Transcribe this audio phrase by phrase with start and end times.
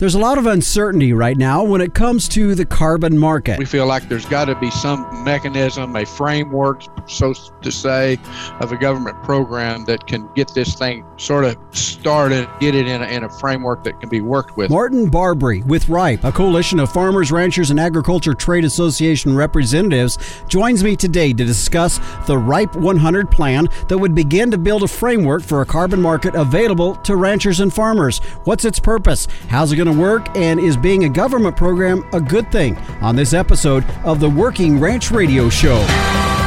[0.00, 3.58] There's a lot of uncertainty right now when it comes to the carbon market.
[3.58, 8.16] We feel like there's got to be some mechanism, a framework, so to say,
[8.60, 13.02] of a government program that can get this thing sort of started, get it in
[13.02, 14.70] a, in a framework that can be worked with.
[14.70, 20.84] Martin Barbre with RIPE, a coalition of farmers, ranchers, and agriculture trade association representatives, joins
[20.84, 25.42] me today to discuss the RIPE 100 plan that would begin to build a framework
[25.42, 28.20] for a carbon market available to ranchers and farmers.
[28.44, 29.26] What's its purpose?
[29.48, 30.28] How's it going to work?
[30.36, 32.76] And is being a government program a good thing?
[33.00, 36.37] On this episode of the Working Ranch Radio Show.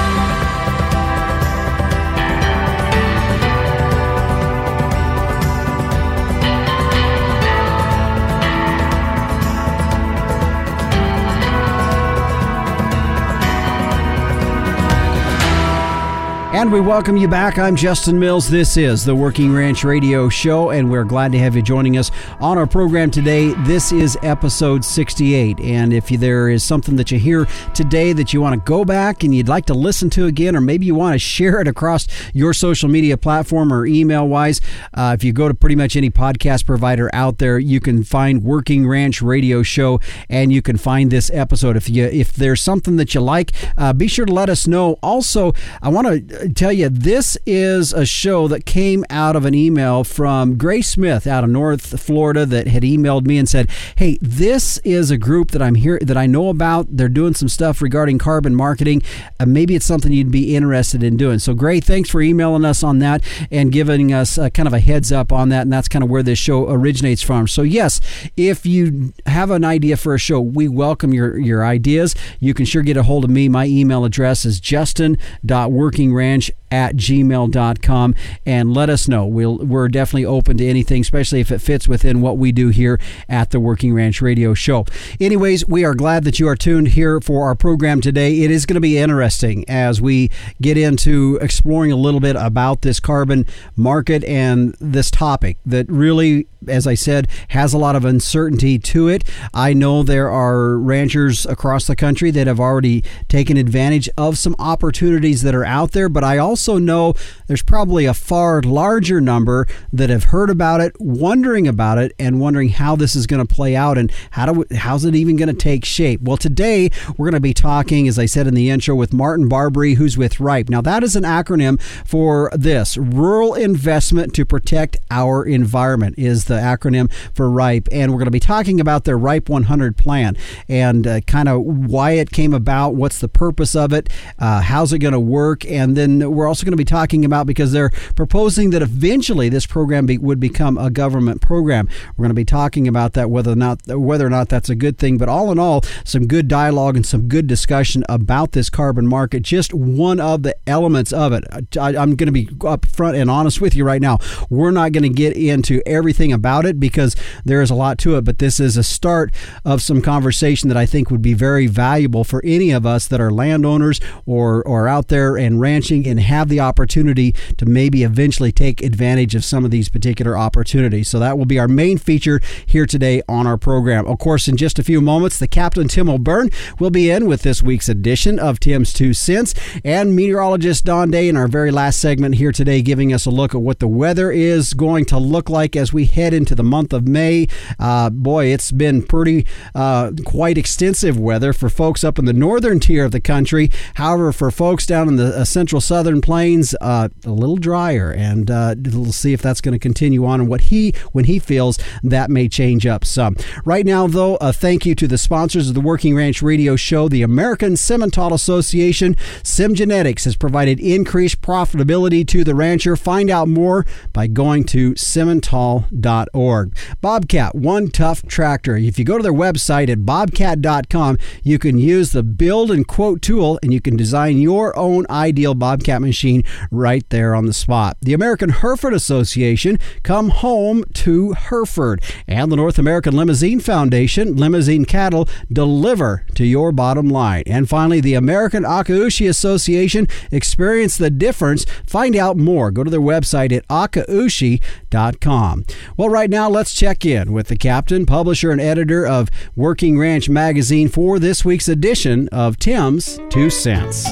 [16.61, 17.57] And we welcome you back.
[17.57, 18.47] I'm Justin Mills.
[18.47, 22.11] This is the Working Ranch Radio Show, and we're glad to have you joining us
[22.39, 23.55] on our program today.
[23.63, 25.59] This is episode 68.
[25.59, 29.23] And if there is something that you hear today that you want to go back
[29.23, 32.07] and you'd like to listen to again, or maybe you want to share it across
[32.31, 34.61] your social media platform or email wise,
[34.93, 38.43] uh, if you go to pretty much any podcast provider out there, you can find
[38.43, 41.75] Working Ranch Radio Show and you can find this episode.
[41.75, 44.99] If you if there's something that you like, uh, be sure to let us know.
[45.01, 49.53] Also, I want to tell you, this is a show that came out of an
[49.53, 54.17] email from Gray Smith out of North Florida that had emailed me and said, "Hey,
[54.21, 56.87] this is a group that I'm here that I know about.
[56.89, 59.03] They're doing some stuff regarding carbon marketing.
[59.39, 62.83] Uh, maybe it's something you'd be interested in doing." So, Gray, thanks for emailing us
[62.83, 65.61] on that and giving us uh, kind of a heads up on that.
[65.61, 67.47] And that's kind of where this show originates from.
[67.47, 68.01] So, yes,
[68.35, 72.15] if you have an idea for a show, we welcome your your ideas.
[72.39, 73.47] You can sure get a hold of me.
[73.47, 79.25] My email address is justin.workingranch French at gmail.com and let us know.
[79.25, 82.99] We'll, we're definitely open to anything, especially if it fits within what we do here
[83.29, 84.85] at the Working Ranch Radio Show.
[85.19, 88.41] Anyways, we are glad that you are tuned here for our program today.
[88.41, 92.81] It is going to be interesting as we get into exploring a little bit about
[92.81, 93.45] this carbon
[93.75, 99.07] market and this topic that really as I said, has a lot of uncertainty to
[99.07, 99.23] it.
[99.53, 104.55] I know there are ranchers across the country that have already taken advantage of some
[104.59, 107.13] opportunities that are out there, but I also know
[107.47, 112.39] there's probably a far larger number that have heard about it, wondering about it, and
[112.39, 115.49] wondering how this is going to play out and how do how's it even going
[115.49, 116.21] to take shape.
[116.21, 119.49] Well, today we're going to be talking, as I said in the intro, with Martin
[119.49, 120.69] Barbre, who's with RIPE.
[120.69, 126.15] Now, that is an acronym for this: Rural Investment to Protect Our Environment.
[126.17, 129.97] Is the acronym for RIPE, and we're going to be talking about their RIPE 100
[129.97, 130.35] plan
[130.67, 134.93] and uh, kind of why it came about, what's the purpose of it, uh, how's
[134.93, 137.91] it going to work, and then we're also going to be talking about because they're
[138.13, 141.87] proposing that eventually this program be, would become a government program.
[142.17, 144.75] We're going to be talking about that whether or not whether or not that's a
[144.75, 148.69] good thing, but all in all, some good dialogue and some good discussion about this
[148.69, 149.43] carbon market.
[149.43, 151.45] Just one of the elements of it.
[151.77, 154.17] I, I'm going to be upfront and honest with you right now.
[154.49, 158.17] We're not going to get into everything about it because there is a lot to
[158.17, 159.33] it, but this is a start
[159.63, 163.21] of some conversation that I think would be very valuable for any of us that
[163.21, 168.51] are landowners or or out there and ranching and have the opportunity to maybe eventually
[168.51, 171.07] take advantage of some of these particular opportunities.
[171.07, 174.05] So that will be our main feature here today on our program.
[174.07, 176.49] Of course, in just a few moments, the Captain Tim O'Byrne
[176.79, 179.53] will be in with this week's edition of Tim's Two Cents
[179.83, 183.53] and meteorologist Don Day in our very last segment here today, giving us a look
[183.53, 186.93] at what the weather is going to look like as we head into the month
[186.93, 187.47] of May.
[187.79, 192.79] Uh, boy, it's been pretty uh, quite extensive weather for folks up in the northern
[192.79, 193.69] tier of the country.
[193.95, 198.49] However, for folks down in the uh, central southern plains, uh, a little drier, and
[198.49, 200.39] uh, we'll see if that's going to continue on.
[200.39, 203.35] And what he when he feels that may change up some.
[203.65, 207.09] Right now, though, a thank you to the sponsors of the Working Ranch Radio Show,
[207.09, 209.17] the American Simmental Association.
[209.43, 212.95] Sim Genetics has provided increased profitability to the rancher.
[212.95, 216.77] Find out more by going to simmental.org.
[217.01, 218.77] Bobcat, one tough tractor.
[218.77, 223.21] If you go to their website at bobcat.com, you can use the build and quote
[223.21, 227.95] tool and you can design your own ideal Bobcat machine right there on the spot.
[228.01, 232.03] The American Hereford Association, come home to Hereford.
[232.27, 237.43] And the North American Limousin Foundation, limousin cattle deliver to your bottom line.
[237.47, 241.65] And finally, the American Akaushi Association, experience the difference.
[241.85, 242.71] Find out more.
[242.71, 245.65] Go to their website at akaushi.com.
[245.95, 250.27] Well, right now, let's check in with the captain, publisher, and editor of Working Ranch
[250.27, 254.09] Magazine for this week's edition of Tim's Two Cents.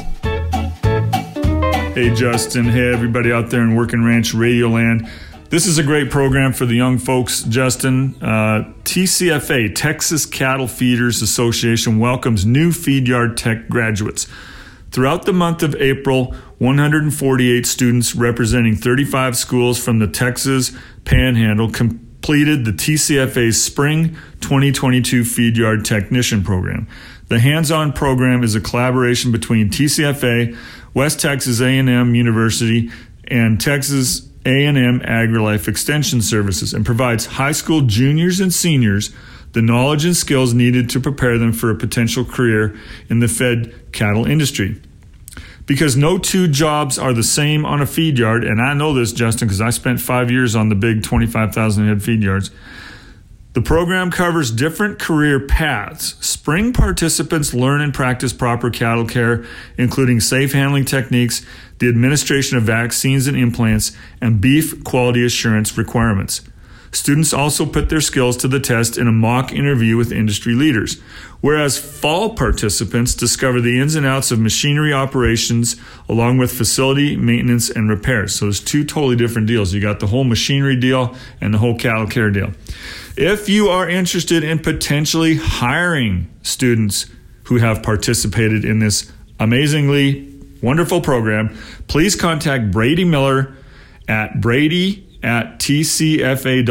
[1.96, 2.66] Hey, Justin.
[2.66, 5.10] Hey, everybody out there in Working Ranch Radio Land.
[5.50, 8.16] This is a great program for the young folks, Justin.
[8.22, 14.28] Uh, TCFA, Texas Cattle Feeders Association, welcomes new feed yard tech graduates.
[14.92, 20.72] Throughout the month of April, 148 students representing 35 schools from the Texas
[21.06, 26.88] Panhandle completed the TCFA's Spring 2022 Feed Yard Technician Program.
[27.30, 30.58] The hands-on program is a collaboration between TCFA,
[30.94, 32.90] West Texas A&M University,
[33.28, 39.14] and Texas a&M AgriLife Extension Services and provides high school juniors and seniors
[39.54, 42.78] the knowledge and skills needed to prepare them for a potential career
[43.10, 44.80] in the fed cattle industry.
[45.66, 49.12] Because no two jobs are the same on a feed yard, and I know this,
[49.12, 52.52] Justin, because I spent five years on the big 25,000 head feed yards.
[53.54, 56.16] The program covers different career paths.
[56.26, 59.44] Spring participants learn and practice proper cattle care,
[59.76, 61.44] including safe handling techniques,
[61.80, 63.92] the administration of vaccines and implants,
[64.22, 66.42] and beef quality assurance requirements.
[66.92, 71.00] Students also put their skills to the test in a mock interview with industry leaders,
[71.40, 75.76] whereas fall participants discover the ins and outs of machinery operations
[76.08, 78.36] along with facility maintenance and repairs.
[78.36, 79.74] So there's two totally different deals.
[79.74, 82.54] You got the whole machinery deal and the whole cattle care deal.
[83.20, 87.06] If you are interested in potentially hiring students
[87.44, 89.12] who have participated in this
[89.42, 91.54] amazingly wonderful program,
[91.90, 93.54] please contact Brady Miller
[94.08, 96.70] at brady at tcfa.org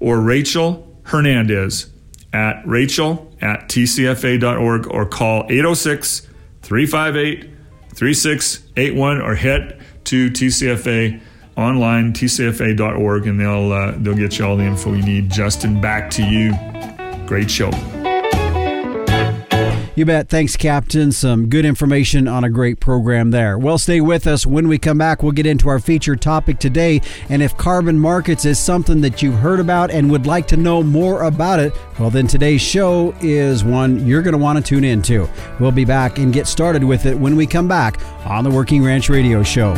[0.00, 1.90] or Rachel Hernandez
[2.32, 6.26] at rachel at tcfa.org or call 806
[6.62, 7.50] 358
[7.94, 11.20] 3681 or head to TCFA
[11.56, 15.30] online, tcfa.org, and they'll uh, they'll get you all the info you need.
[15.30, 16.52] Justin, back to you.
[17.26, 17.70] Great show.
[19.94, 20.30] You bet.
[20.30, 21.12] Thanks, Captain.
[21.12, 23.58] Some good information on a great program there.
[23.58, 24.46] Well, stay with us.
[24.46, 27.02] When we come back, we'll get into our featured topic today.
[27.28, 30.82] And if carbon markets is something that you've heard about and would like to know
[30.82, 34.84] more about it, well, then today's show is one you're going to want to tune
[34.84, 35.28] into.
[35.60, 38.82] We'll be back and get started with it when we come back on the Working
[38.82, 39.74] Ranch Radio Show.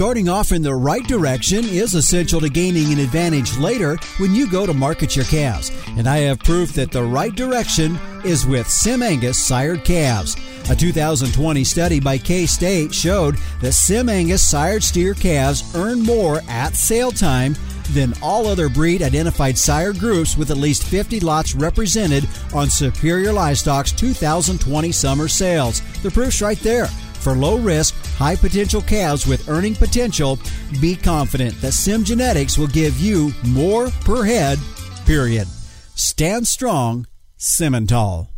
[0.00, 4.50] Starting off in the right direction is essential to gaining an advantage later when you
[4.50, 5.70] go to market your calves.
[5.88, 10.38] And I have proof that the right direction is with Sim Angus sired calves.
[10.70, 16.40] A 2020 study by K State showed that Sim Angus sired steer calves earn more
[16.48, 17.54] at sale time
[17.90, 23.34] than all other breed identified sire groups with at least 50 lots represented on Superior
[23.34, 25.82] Livestock's 2020 summer sales.
[26.02, 26.88] The proof's right there.
[27.20, 30.38] For low risk, high potential calves with earning potential,
[30.80, 34.58] be confident that Sim Genetics will give you more per head,
[35.04, 35.46] period.
[35.94, 37.06] Stand strong,
[37.38, 38.29] Simmental.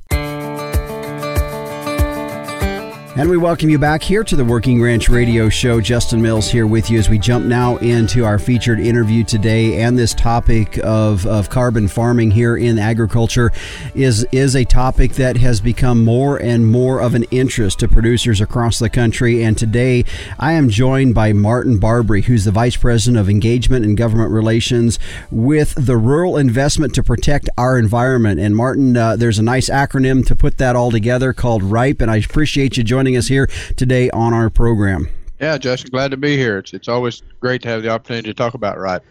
[3.14, 5.82] And we welcome you back here to the Working Ranch Radio Show.
[5.82, 9.82] Justin Mills here with you as we jump now into our featured interview today.
[9.82, 13.52] And this topic of, of carbon farming here in agriculture
[13.94, 18.40] is, is a topic that has become more and more of an interest to producers
[18.40, 19.44] across the country.
[19.44, 20.06] And today
[20.38, 24.98] I am joined by Martin Barbre, who's the Vice President of Engagement and Government Relations
[25.30, 28.40] with the Rural Investment to Protect Our Environment.
[28.40, 32.00] And Martin, uh, there's a nice acronym to put that all together called RIPE.
[32.00, 35.08] And I appreciate you joining joining us here today on our program.
[35.42, 36.58] Yeah, Justin, glad to be here.
[36.58, 39.02] It's, it's always great to have the opportunity to talk about RIPE.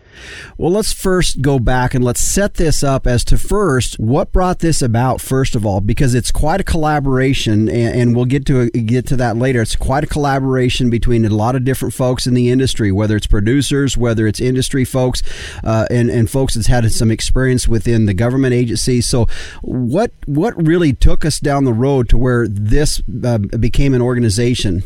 [0.58, 4.60] Well, let's first go back and let's set this up as to first what brought
[4.60, 5.20] this about.
[5.20, 9.18] First of all, because it's quite a collaboration, and, and we'll get to get to
[9.18, 9.62] that later.
[9.62, 13.28] It's quite a collaboration between a lot of different folks in the industry, whether it's
[13.28, 15.22] producers, whether it's industry folks,
[15.66, 19.06] uh, and and folks that's had some experience within the government agencies.
[19.06, 19.28] So,
[19.64, 24.84] what what really took us down the road to where this uh, became an organization?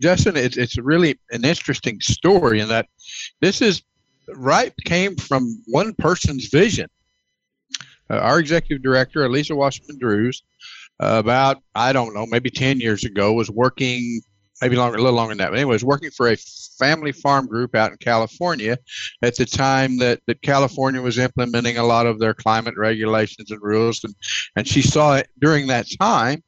[0.00, 2.86] Justin, it's it's really an interesting story in that
[3.40, 3.82] this is
[4.34, 6.88] RIPE came from one person's vision.
[8.08, 10.42] Uh, our executive director, Elisa Wasserman Drews,
[11.00, 14.20] uh, about I don't know, maybe ten years ago, was working
[14.60, 15.50] maybe longer, a little longer than that.
[15.50, 18.78] But anyway, was working for a family farm group out in California
[19.22, 23.60] at the time that, that California was implementing a lot of their climate regulations and
[23.62, 24.14] rules, and
[24.56, 26.42] and she saw it during that time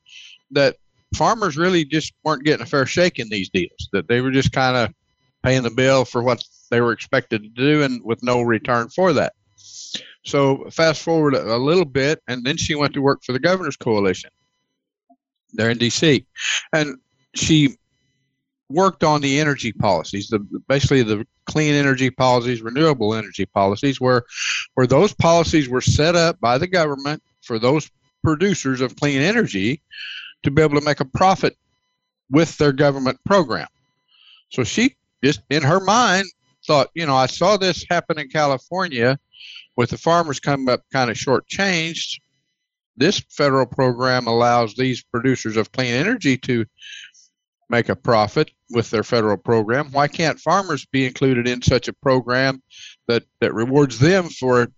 [0.50, 0.76] that
[1.14, 3.88] farmers really just weren't getting a fair shake in these deals.
[3.92, 4.94] That they were just kind of
[5.42, 9.12] paying the bill for what they were expected to do, and with no return for
[9.12, 9.34] that.
[10.24, 13.76] So fast forward a, little bit, and then she went to work for the Governors
[13.76, 14.30] Coalition
[15.52, 16.24] there in D.C.
[16.72, 16.96] and
[17.34, 17.76] she
[18.68, 20.38] worked on the energy policies, the
[20.68, 24.22] basically the clean energy policies, renewable energy policies, where
[24.74, 27.90] where those policies were set up by the government for those
[28.22, 29.82] producers of clean energy
[30.42, 31.56] to be able to make a profit
[32.30, 33.68] with their government program.
[34.50, 36.26] So she just in her mind
[36.66, 39.18] thought, you know, I saw this happen in California
[39.76, 42.20] with the farmers coming up kind of shortchanged.
[42.96, 46.66] This federal program allows these producers of clean energy to
[47.70, 49.90] make a profit with their federal program.
[49.92, 52.62] Why can't farmers be included in such a program
[53.08, 54.68] that, that rewards them for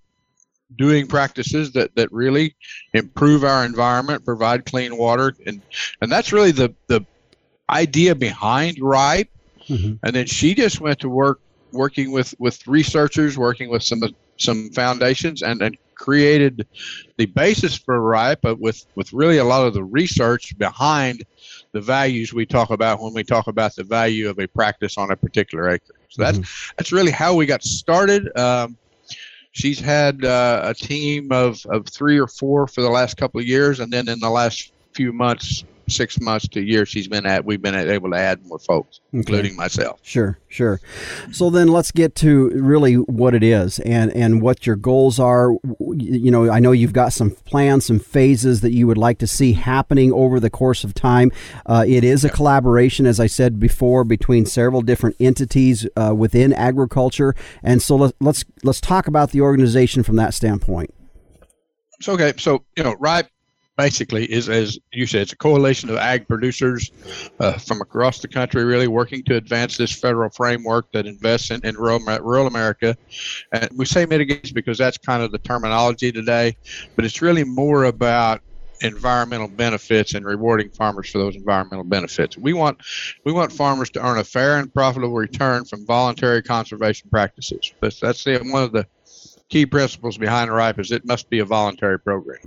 [0.76, 2.56] doing practices that, that really
[2.92, 5.60] improve our environment, provide clean water, and
[6.00, 7.04] and that's really the the
[7.70, 9.30] idea behind RIPE.
[9.68, 9.94] Mm-hmm.
[10.02, 11.40] And then she just went to work
[11.72, 14.02] working with with researchers, working with some
[14.36, 16.66] some foundations, and and created
[17.16, 21.24] the basis for RIPE, but with with really a lot of the research behind
[21.72, 25.10] the values we talk about when we talk about the value of a practice on
[25.10, 25.94] a particular acre.
[26.08, 26.74] So that's mm-hmm.
[26.76, 28.36] that's really how we got started.
[28.38, 28.76] Um,
[29.54, 33.46] she's had uh, a team of, of three or four for the last couple of
[33.46, 37.26] years, and then in the last few months, six months to a year, she's been
[37.26, 39.18] at we've been able to add more folks, okay.
[39.18, 40.00] including myself.
[40.02, 40.80] Sure, sure.
[41.32, 45.52] So then let's get to really what it is and and what your goals are.
[45.78, 49.26] You know, I know you've got some plans, some phases that you would like to
[49.26, 51.30] see happening over the course of time.
[51.66, 56.52] Uh, it is a collaboration, as I said before, between several different entities uh, within
[56.52, 60.92] agriculture, and so let, let's let's talk about the organization from that standpoint.
[62.00, 63.28] So okay, so you know, RIPE
[63.76, 66.90] basically is, as you said, it's a coalition of ag producers
[67.40, 71.64] uh, from across the country, really working to advance this federal framework that invests in,
[71.64, 72.96] in rural, rural America.
[73.52, 76.56] And we say mitigates because that's kind of the terminology today,
[76.96, 78.40] but it's really more about
[78.80, 82.36] environmental benefits and rewarding farmers for those environmental benefits.
[82.36, 82.78] We want
[83.24, 87.72] we want farmers to earn a fair and profitable return from voluntary conservation practices.
[87.80, 88.86] That's that's the, one of the
[89.48, 92.40] key principles behind RIPE is it must be a voluntary program.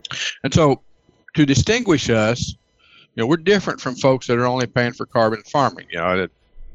[0.44, 0.84] And so
[1.38, 2.56] to distinguish us,
[3.14, 5.86] you know, we're different from folks that are only paying for carbon farming.
[5.92, 6.28] You know,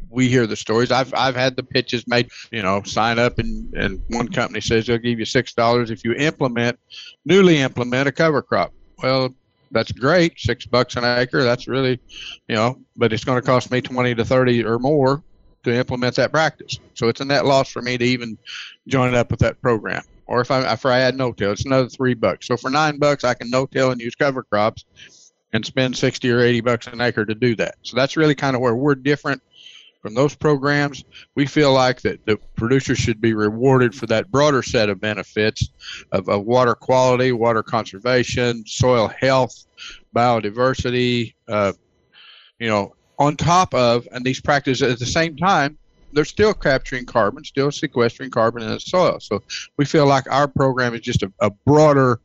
[0.09, 0.92] we hear the stories.
[0.92, 2.31] I've I've had the pitches made.
[2.52, 6.04] You know, sign up and and one company says they'll give you six dollars if
[6.04, 6.78] you implement,
[7.25, 8.73] newly implement a cover crop.
[9.02, 9.35] Well,
[9.73, 11.42] that's great, six bucks an acre.
[11.42, 11.99] That's really,
[12.47, 15.25] you know, but it's going to cost me twenty to thirty or more
[15.64, 16.78] to implement that practice.
[16.95, 18.38] So it's a net loss for me to even
[18.87, 21.88] join up with that program or if I if I add no till, it's another
[21.88, 22.47] three bucks.
[22.47, 24.85] So for nine bucks, I can no till and use cover crops,
[25.52, 27.76] and spend sixty or eighty bucks an acre to do that.
[27.83, 29.43] So that's really kind of where we're different
[30.00, 31.05] from those programs.
[31.37, 35.69] We feel like that the producers should be rewarded for that broader set of benefits
[36.11, 39.67] of, of water quality, water conservation, soil health,
[40.14, 41.35] biodiversity.
[41.47, 41.73] Uh,
[42.59, 45.79] you know, on top of and these practices at the same time
[46.12, 49.19] they're still capturing carbon, still sequestering carbon in the soil.
[49.21, 49.42] So
[49.76, 52.21] we feel like our program is just a, a broader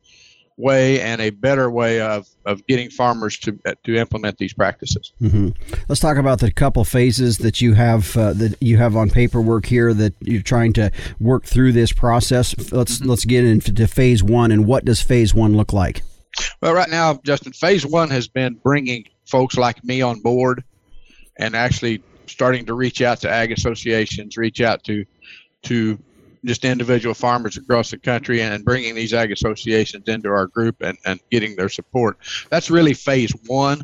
[0.57, 5.13] way and a better way of, of getting farmers to to implement these practices.
[5.21, 5.49] Mm-hmm.
[5.87, 9.65] Let's talk about the couple phases that you have uh, that you have on paperwork
[9.65, 12.55] here that you're trying to work through this process.
[12.71, 13.09] Let's mm-hmm.
[13.09, 16.01] let's get into phase one and what does phase one look like?
[16.61, 20.63] Well, right now, Justin, phase one has been bringing folks like me on board
[21.37, 25.05] and actually starting to reach out to ag associations, reach out to
[25.63, 25.99] to
[26.45, 30.97] just individual farmers across the country and bringing these ag associations into our group and,
[31.05, 32.17] and getting their support.
[32.49, 33.81] That's really phase one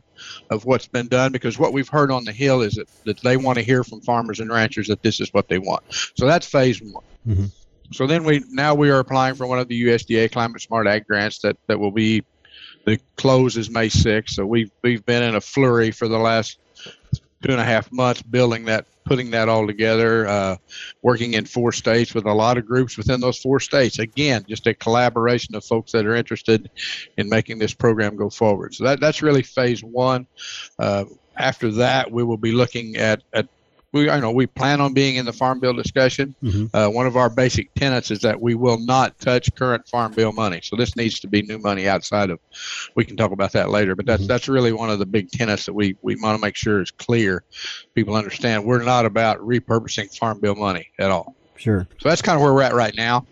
[0.50, 3.38] of what's been done because what we've heard on the Hill is that, that they
[3.38, 5.84] want to hear from farmers and ranchers that this is what they want.
[6.16, 7.04] So that's phase one.
[7.28, 7.46] Mm-hmm.
[7.92, 11.06] So then we now we are applying for one of the USDA Climate Smart Ag
[11.06, 12.24] grants that, that will be
[12.86, 14.30] the close is May 6th.
[14.30, 16.60] So we've we've been in a flurry for the last
[17.44, 20.56] two and a half months building that, putting that all together, uh,
[21.02, 24.00] working in four states with a lot of groups within those four states.
[24.00, 26.72] Again, just a collaboration of folks that are interested
[27.18, 28.74] in making this program go forward.
[28.74, 30.26] So that, that's really phase one.
[30.80, 33.48] Uh, after that, we will be looking at, at
[33.94, 36.36] we I know we plan on being in the farm bill discussion.
[36.44, 36.76] Mm-hmm.
[36.76, 40.34] Uh, one of our basic tenets is that we will not touch current farm bill
[40.34, 40.60] money.
[40.64, 42.40] So this needs to be new money outside of.
[42.96, 44.28] We can talk about that later, but that's mm-hmm.
[44.28, 46.92] that's really one of the big tenets that we we want to make sure is
[46.92, 47.44] clear.
[47.94, 51.36] People understand we're not about repurposing farm bill money at all.
[51.56, 51.88] Sure.
[52.02, 53.26] So that's kind of where we're at right now.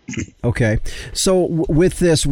[0.44, 0.78] Okay.
[1.12, 2.26] So w- with this,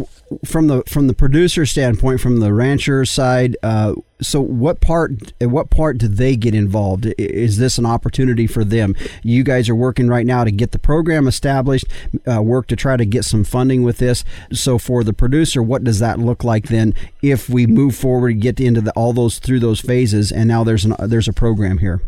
[0.45, 5.71] from the from the producer standpoint, from the rancher side, uh, so what part what
[5.71, 7.13] part do they get involved?
[7.19, 8.95] Is this an opportunity for them?
[9.23, 11.87] You guys are working right now to get the program established,
[12.27, 14.25] uh, work to try to get some funding with this.
[14.53, 16.95] So for the producer, what does that look like then?
[17.23, 20.65] If we move forward, and get into the, all those through those phases, and now
[20.65, 22.01] there's an there's a program here.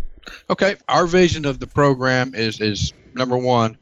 [0.51, 3.77] Okay, our vision of the program is is number one,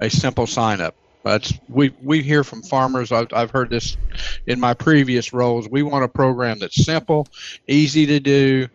[0.00, 0.94] a simple sign up.
[1.24, 3.12] That's we we hear from farmers.
[3.12, 3.96] I've, I've heard this
[4.46, 5.68] in my previous roles.
[5.68, 7.26] We want a program that's simple,
[7.66, 8.68] easy to do,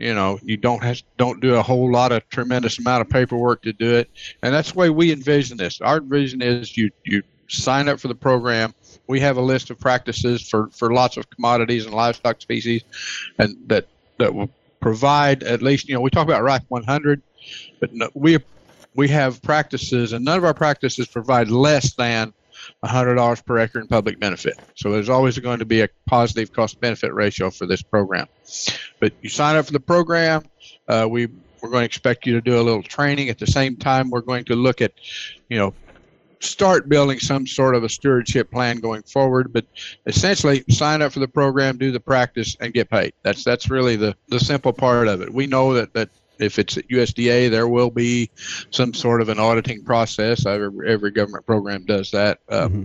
[0.00, 3.62] you know you don't have don't do a whole lot of tremendous amount of paperwork
[3.62, 4.10] to do it
[4.42, 8.08] and that's the way we envision this our vision is you you sign up for
[8.08, 8.74] the program
[9.06, 12.82] we have a list of practices for for lots of commodities and livestock species
[13.38, 13.86] and that
[14.18, 17.22] that will provide at least you know we talk about RIPE 100
[17.80, 18.38] but no, we
[18.94, 22.32] we have practices and none of our practices provide less than
[22.84, 24.58] $100 per acre in public benefit.
[24.74, 28.26] So there's always going to be a positive cost benefit ratio for this program.
[28.98, 30.44] But you sign up for the program,
[30.88, 31.28] uh, we
[31.62, 33.28] we're going to expect you to do a little training.
[33.28, 34.92] At the same time, we're going to look at,
[35.48, 35.74] you know,
[36.40, 39.52] start building some sort of a stewardship plan going forward.
[39.52, 39.66] But
[40.06, 43.12] essentially, sign up for the program, do the practice, and get paid.
[43.22, 45.32] That's that's really the the simple part of it.
[45.32, 48.30] We know that that if it's at USDA, there will be
[48.70, 50.46] some sort of an auditing process.
[50.46, 52.40] Every, every government program does that.
[52.48, 52.84] Um, mm-hmm.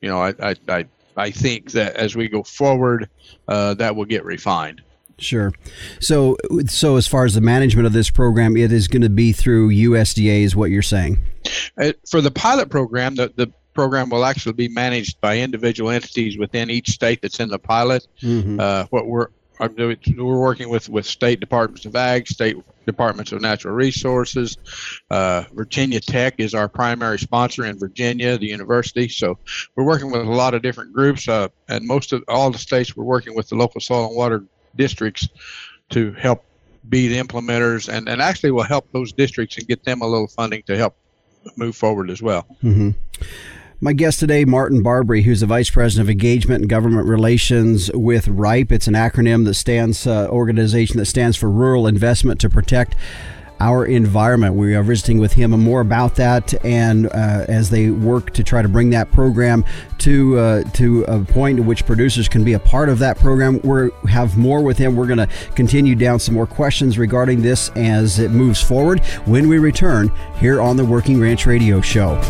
[0.00, 0.84] You know, I, I, I,
[1.16, 3.10] I, think that as we go forward,
[3.48, 4.82] uh, that will get refined.
[5.18, 5.52] Sure.
[6.00, 9.32] So, so as far as the management of this program, it is going to be
[9.32, 11.22] through USDA, is what you're saying.
[11.80, 16.36] Uh, for the pilot program, the, the program will actually be managed by individual entities
[16.36, 18.06] within each state that's in the pilot.
[18.22, 18.60] Mm-hmm.
[18.60, 22.56] Uh, what we're we're working with, with state departments of ag, state
[22.86, 24.56] departments of natural resources.
[25.10, 29.08] Uh, Virginia Tech is our primary sponsor in Virginia, the university.
[29.08, 29.38] So
[29.74, 32.96] we're working with a lot of different groups, uh, and most of all the states
[32.96, 34.44] we're working with the local soil and water
[34.76, 35.28] districts
[35.90, 36.44] to help
[36.88, 40.28] be the implementers, and, and actually will help those districts and get them a little
[40.28, 40.96] funding to help
[41.56, 42.46] move forward as well.
[42.62, 42.90] Mm-hmm.
[43.80, 48.26] My guest today, Martin Barbre, who's the Vice President of Engagement and Government Relations with
[48.26, 48.72] RIPE.
[48.72, 52.94] It's an acronym that stands, uh, organization that stands for Rural Investment to Protect
[53.60, 54.54] our environment.
[54.54, 58.62] We are visiting with him more about that, and uh, as they work to try
[58.62, 59.64] to bring that program
[59.98, 63.60] to uh, to a point in which producers can be a part of that program,
[63.62, 64.96] we have more with him.
[64.96, 69.48] We're going to continue down some more questions regarding this as it moves forward when
[69.48, 72.20] we return here on the Working Ranch Radio Show.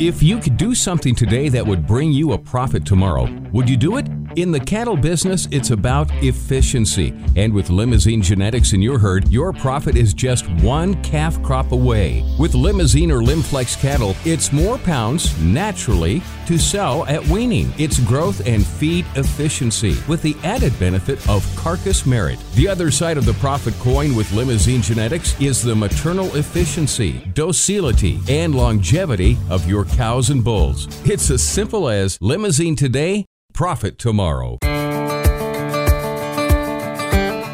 [0.00, 3.76] If you could do something today that would bring you a profit tomorrow, would you
[3.76, 4.06] do it?
[4.36, 7.14] In the cattle business, it's about efficiency.
[7.34, 12.24] And with limousin genetics in your herd, your profit is just one calf crop away.
[12.38, 17.72] With limousin or Limflex cattle, it's more pounds naturally to sell at weaning.
[17.78, 22.38] It's growth and feed efficiency with the added benefit of carcass merit.
[22.54, 28.20] The other side of the profit coin with limousin genetics is the maternal efficiency, docility,
[28.28, 30.86] and longevity of your cows and bulls.
[31.08, 33.24] It's as simple as limousin today,
[33.58, 34.56] profit tomorrow.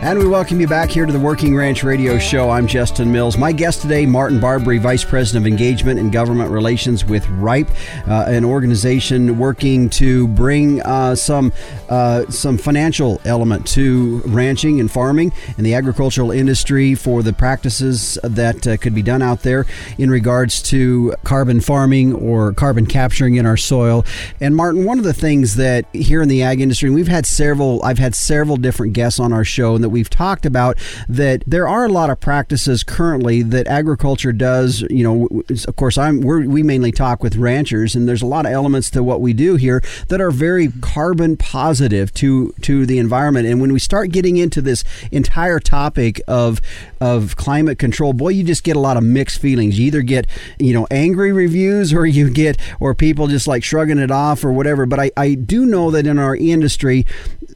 [0.05, 2.51] And we welcome you back here to the Working Ranch Radio Show.
[2.51, 3.39] I'm Justin Mills.
[3.39, 7.71] My guest today, Martin Barbre, Vice President of Engagement and Government Relations with RIPE,
[8.07, 11.55] uh, an organization working to bring uh, some
[11.89, 18.19] uh, some financial element to ranching and farming and the agricultural industry for the practices
[18.23, 19.65] that uh, could be done out there
[19.97, 24.05] in regards to carbon farming or carbon capturing in our soil.
[24.39, 27.83] And Martin, one of the things that here in the ag industry, we've had several,
[27.83, 30.77] I've had several different guests on our show, and that we've talked about
[31.09, 34.83] that there are a lot of practices currently that agriculture does.
[34.91, 38.53] You know, of course, I'm we mainly talk with ranchers, and there's a lot of
[38.53, 43.47] elements to what we do here that are very carbon positive to to the environment.
[43.47, 46.61] And when we start getting into this entire topic of
[47.01, 49.79] of climate control, boy, you just get a lot of mixed feelings.
[49.79, 50.27] You either get
[50.59, 54.53] you know angry reviews, or you get or people just like shrugging it off or
[54.53, 54.87] whatever.
[54.87, 57.07] But I, I do know that in our industry,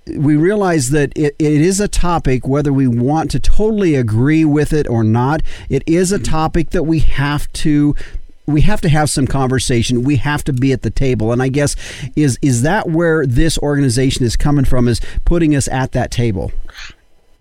[0.07, 4.73] we realize that it, it is a topic, whether we want to totally agree with
[4.73, 7.95] it or not, it is a topic that we have to
[8.47, 10.05] we have to have some conversation.
[10.05, 11.33] We have to be at the table.
[11.33, 11.77] And I guess
[12.17, 16.53] is is that where this organization is coming from is putting us at that table.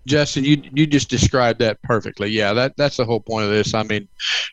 [0.06, 2.30] Justin, you you just described that perfectly.
[2.30, 3.74] Yeah, that that's the whole point of this.
[3.74, 4.08] I mean,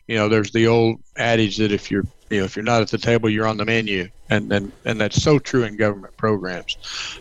[0.06, 2.88] you know, there's the old adage that if you're you know if you're not at
[2.88, 6.76] the table you're on the menu and and, and that's so true in government programs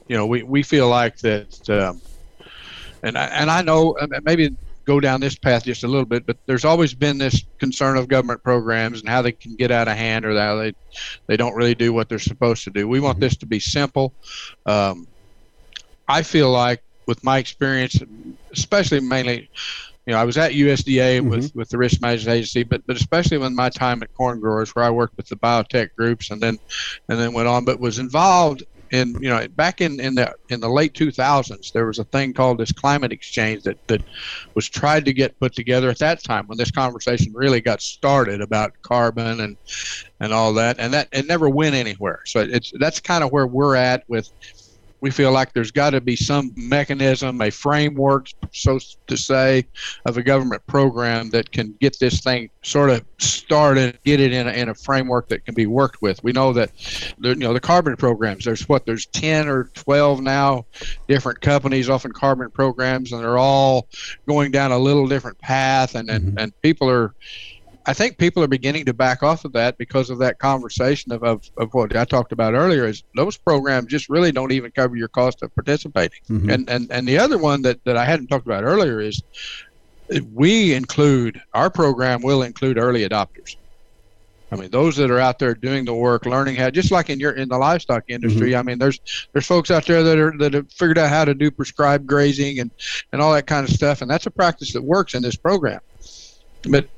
[0.08, 2.02] you know we, we feel like that um,
[3.06, 6.38] and I, and I know maybe go down this path just a little bit but
[6.46, 9.96] there's always been this concern of government programs and how they can get out of
[9.96, 10.74] hand or how they
[11.28, 12.88] they don't really do what they're supposed to do.
[12.88, 14.14] We want this to be simple.
[14.66, 15.08] Um,
[16.08, 18.00] I feel like with my experience
[18.52, 19.50] especially mainly
[20.06, 21.30] you know, I was at USDA mm-hmm.
[21.30, 24.76] with, with the risk management agency, but but especially with my time at Corn Growers,
[24.76, 26.60] where I worked with the biotech groups, and then
[27.10, 30.60] and then went on, but was involved in you know back in in the in
[30.60, 34.02] the late 2000s, there was a thing called this climate exchange that that
[34.56, 38.42] was tried to get put together at that time when this conversation really got started
[38.42, 39.58] about carbon and
[40.20, 42.20] and all that, and that it never went anywhere.
[42.26, 44.30] So it's that's kind of where we're at with
[45.02, 49.68] we feel like there's got to be some mechanism, a framework, so to say,
[50.06, 54.48] of a government program that can get this thing sort of started, get it in
[54.48, 56.24] a, in a framework that can be worked with.
[56.24, 56.72] We know that,
[57.20, 58.46] the, you know, the carbon programs.
[58.46, 60.66] There's what there's 10 or 12 now,
[61.08, 63.88] different companies often carbon programs, and they're all
[64.28, 66.38] going down a little different path, and and, mm-hmm.
[66.38, 67.14] and people are
[67.88, 71.24] I think people are beginning to back off of that because of that conversation of,
[71.24, 74.96] of, of what I talked about earlier is those programs just really don't even cover
[74.96, 76.20] your cost of participating.
[76.30, 76.50] Mm-hmm.
[76.50, 79.22] And, and and the other one that, that I hadn't talked about earlier is
[80.34, 83.56] we include our program will include early adopters.
[84.52, 87.20] I mean, those that are out there doing the work, learning how, just like in
[87.20, 88.52] your in the livestock industry.
[88.52, 88.60] Mm-hmm.
[88.60, 89.00] I mean, there's
[89.34, 92.60] there's folks out there that are that have figured out how to do prescribed grazing
[92.60, 92.72] and
[93.12, 95.82] and all that kind of stuff, and that's a practice that works in this program.
[96.64, 96.90] But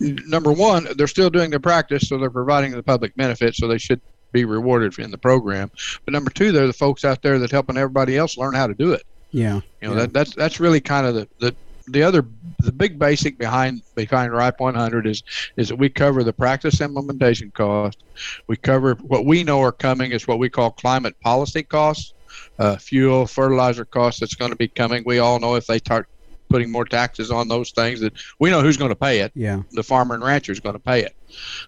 [0.00, 3.78] number one, they're still doing their practice, so they're providing the public benefit, so they
[3.78, 4.00] should
[4.32, 5.70] be rewarded in the program.
[6.04, 8.74] But number two, they're the folks out there that helping everybody else learn how to
[8.74, 9.02] do it.
[9.30, 10.00] Yeah, you know yeah.
[10.00, 11.56] that that's that's really kind of the, the
[11.88, 12.26] the other
[12.60, 15.22] the big basic behind behind RIPE 100 is
[15.56, 18.02] is that we cover the practice implementation cost.
[18.48, 22.14] We cover what we know are coming is what we call climate policy costs,
[22.58, 25.02] uh, fuel, fertilizer costs that's going to be coming.
[25.06, 26.08] We all know if they start
[26.56, 29.30] putting more taxes on those things that we know who's going to pay it.
[29.34, 29.60] Yeah.
[29.72, 31.14] The farmer and rancher is going to pay it.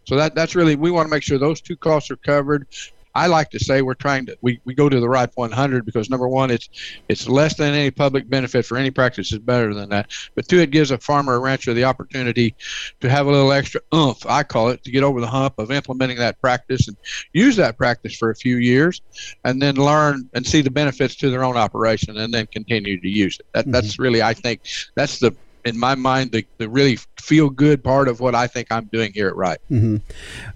[0.06, 2.66] So that that's really we want to make sure those two costs are covered.
[3.18, 6.08] I like to say we're trying to we, we go to the RIPE 100 because
[6.08, 6.68] number one it's
[7.08, 10.12] it's less than any public benefit for any practice is better than that.
[10.36, 12.54] But two, it gives a farmer or rancher the opportunity
[13.00, 15.72] to have a little extra oomph, I call it, to get over the hump of
[15.72, 16.96] implementing that practice and
[17.32, 19.02] use that practice for a few years,
[19.44, 23.08] and then learn and see the benefits to their own operation, and then continue to
[23.08, 23.46] use it.
[23.52, 23.72] That, mm-hmm.
[23.72, 24.60] That's really I think
[24.94, 25.34] that's the
[25.68, 29.12] in my mind the, the really feel good part of what I think I'm doing
[29.12, 29.60] here at RIPE.
[29.70, 29.96] Mm-hmm.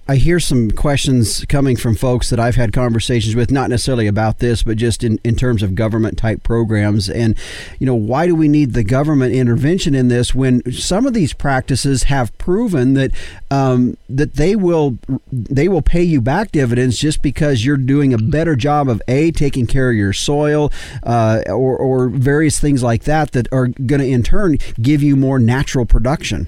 [0.08, 4.38] I hear some questions coming from folks that I've had conversations with, not necessarily about
[4.38, 7.08] this, but just in, in terms of government type programs.
[7.08, 7.36] And,
[7.78, 11.32] you know, why do we need the government intervention in this when some of these
[11.32, 13.12] practices have proven that
[13.50, 14.98] um, that they will
[15.30, 19.30] they will pay you back dividends just because you're doing a better job of a
[19.30, 20.72] taking care of your soil
[21.02, 25.16] uh, or, or various things like that that are going to in turn give you
[25.16, 26.46] more natural production.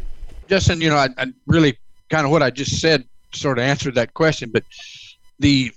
[0.48, 1.78] Justin, you know, I, I really
[2.10, 4.64] kind of what I just said sort of answered that question, but
[5.38, 5.72] the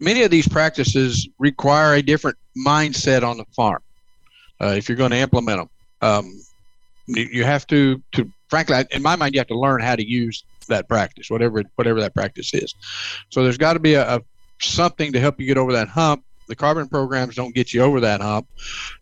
[0.00, 2.36] many of these practices require a different
[2.66, 3.82] mindset on the farm
[4.60, 5.70] uh, if you're going to implement them.
[6.00, 6.40] Um,
[7.06, 10.44] you have to, to frankly, in my mind, you have to learn how to use
[10.68, 12.74] that practice, whatever whatever that practice is.
[13.30, 14.20] So there's got to be a, a
[14.60, 16.24] something to help you get over that hump.
[16.46, 18.46] The carbon programs don't get you over that hump.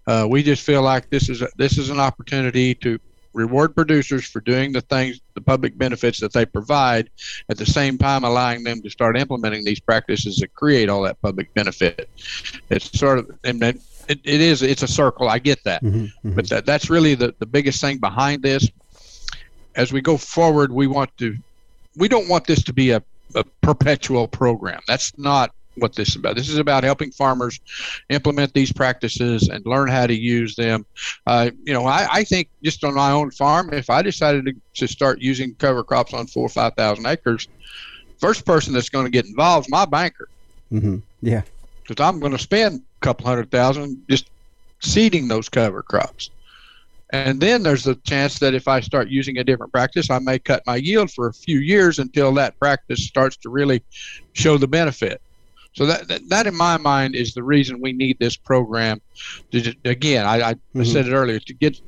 [0.07, 2.99] Uh, we just feel like this is a, this is an opportunity to
[3.35, 7.11] reward producers for doing the things, the public benefits that they provide,
[7.49, 11.21] at the same time allowing them to start implementing these practices that create all that
[11.23, 12.09] public benefit.
[12.69, 15.29] It's sort of, and it, it is, it's a circle.
[15.29, 16.35] I get that, mm-hmm, mm-hmm.
[16.35, 18.69] but that, that's really the, the biggest thing behind this.
[19.75, 21.37] As we go forward, we want to,
[21.97, 23.03] we don't want this to be a,
[23.35, 24.83] a perpetual program.
[24.87, 26.37] That's not what this is about.
[26.37, 27.61] This is about helping farmers
[28.09, 30.85] implement these practices and learn how to use them.
[31.27, 34.55] Uh, you know, I, I, think just on my own farm, if I decided to,
[34.75, 37.49] to start using cover crops on four or five thousand acres,
[38.19, 40.29] first person that's going to get involved is my banker.
[40.73, 40.99] Mm-hmm.
[41.23, 41.43] Yeah,
[41.87, 44.31] because I'm going to spend a couple hundred thousand just
[44.81, 46.31] seeding those cover crops.
[47.13, 50.39] And then there's a chance that if I start using a different practice, I may
[50.39, 53.83] cut my yield for a few years until that practice starts to really
[54.33, 55.21] show the benefit.
[55.75, 59.01] So that, that, that in my mind is the reason we need this program.
[59.53, 60.85] To, again, I, I mm-hmm.
[60.85, 61.81] said it earlier to get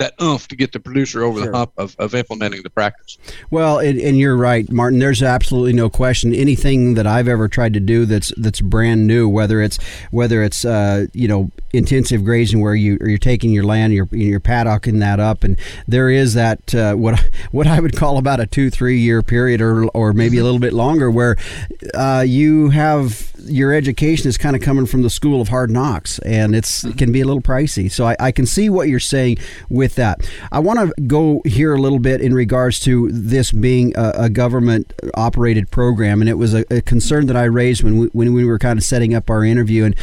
[0.00, 1.50] that oomph to get the producer over sure.
[1.50, 3.18] the hump of, of implementing the practice.
[3.50, 4.98] Well, and, and, you're right, Martin.
[4.98, 6.34] There's absolutely no question.
[6.34, 9.78] Anything that I've ever tried to do that's that's brand new, whether it's
[10.10, 14.40] whether it's uh, you know intensive grazing where you you're taking your land, you're you're
[14.40, 18.46] paddocking that up, and there is that uh, what what I would call about a
[18.46, 21.36] two three year period or or maybe a little bit longer where
[21.94, 26.18] uh, you have your education is kind of coming from the school of hard knocks,
[26.20, 27.90] and it's it can be a little pricey.
[27.90, 30.28] So I, I can see what you're saying with that.
[30.52, 34.30] I want to go here a little bit in regards to this being a, a
[34.30, 38.32] government operated program, and it was a, a, concern that I raised when we, when
[38.32, 39.84] we were kind of setting up our interview.
[39.84, 39.96] And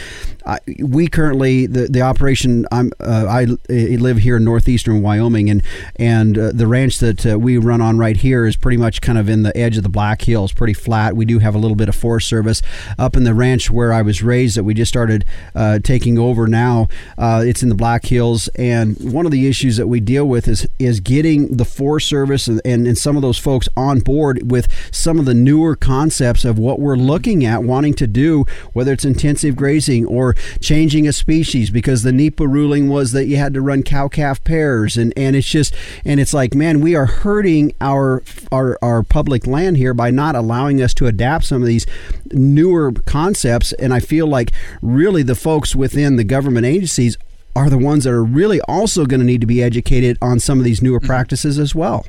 [0.45, 5.63] I, we currently the the operation I'm uh, I, live here in northeastern Wyoming, and
[5.97, 9.17] and uh, the ranch that uh, we run on right here is pretty much kind
[9.17, 11.15] of in the edge of the Black Hills, pretty flat.
[11.15, 12.61] We do have a little bit of Forest Service
[12.97, 16.47] up in the ranch where I was raised that we just started uh, taking over
[16.47, 16.87] now.
[17.17, 20.47] Uh, it's in the Black Hills, and one of the issues that we deal with
[20.47, 24.51] is is getting the Forest Service and, and, and some of those folks on board
[24.51, 28.91] with some of the newer concepts of what we're looking at, wanting to do, whether
[28.91, 33.53] it's intensive grazing or changing a species, because the NEPA ruling was that you had
[33.53, 35.73] to run cow calf pairs, and, and it's just
[36.05, 40.35] and it's like, man, we are hurting our our our public land here by not
[40.35, 41.85] allowing us to adapt some of these
[42.31, 43.73] newer concepts.
[43.73, 47.17] And I feel like really the folks within the government agencies
[47.57, 50.59] are the ones that are really also going to need to be educated on some
[50.59, 51.07] of these newer mm-hmm.
[51.07, 52.05] practices as well.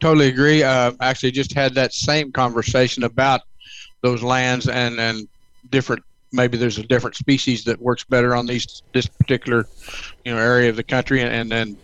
[0.00, 0.62] Totally agree.
[0.62, 3.42] Uh, actually, just had that same conversation about
[4.00, 5.28] those lands and and
[5.70, 6.02] different.
[6.32, 9.66] Maybe there's a different species that works better on these this particular,
[10.24, 11.76] you know, area of the country, and, and then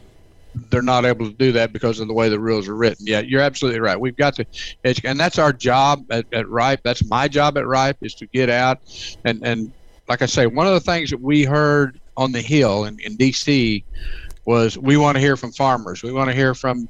[0.71, 3.07] they're not able to do that because of the way the rules are written.
[3.07, 4.01] Yeah, you're absolutely right.
[4.01, 4.47] We've got to
[4.83, 6.81] educate, and that's our job at, at RIPE.
[6.83, 8.79] That's my job at RIPE is to get out
[9.27, 9.73] and and
[10.09, 13.17] like I say, one of the things that we heard on the Hill in, in
[13.17, 13.85] D.C.
[14.45, 16.03] was we want to hear from farmers.
[16.03, 16.89] We want to hear from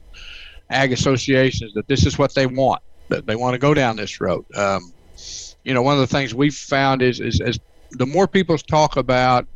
[0.70, 2.82] ag associations that this is what they want.
[3.10, 4.44] That they want to go down this road.
[4.56, 4.92] Um,
[5.64, 7.60] you know, one of the things we've found is, is, is
[7.92, 9.46] the more people talk about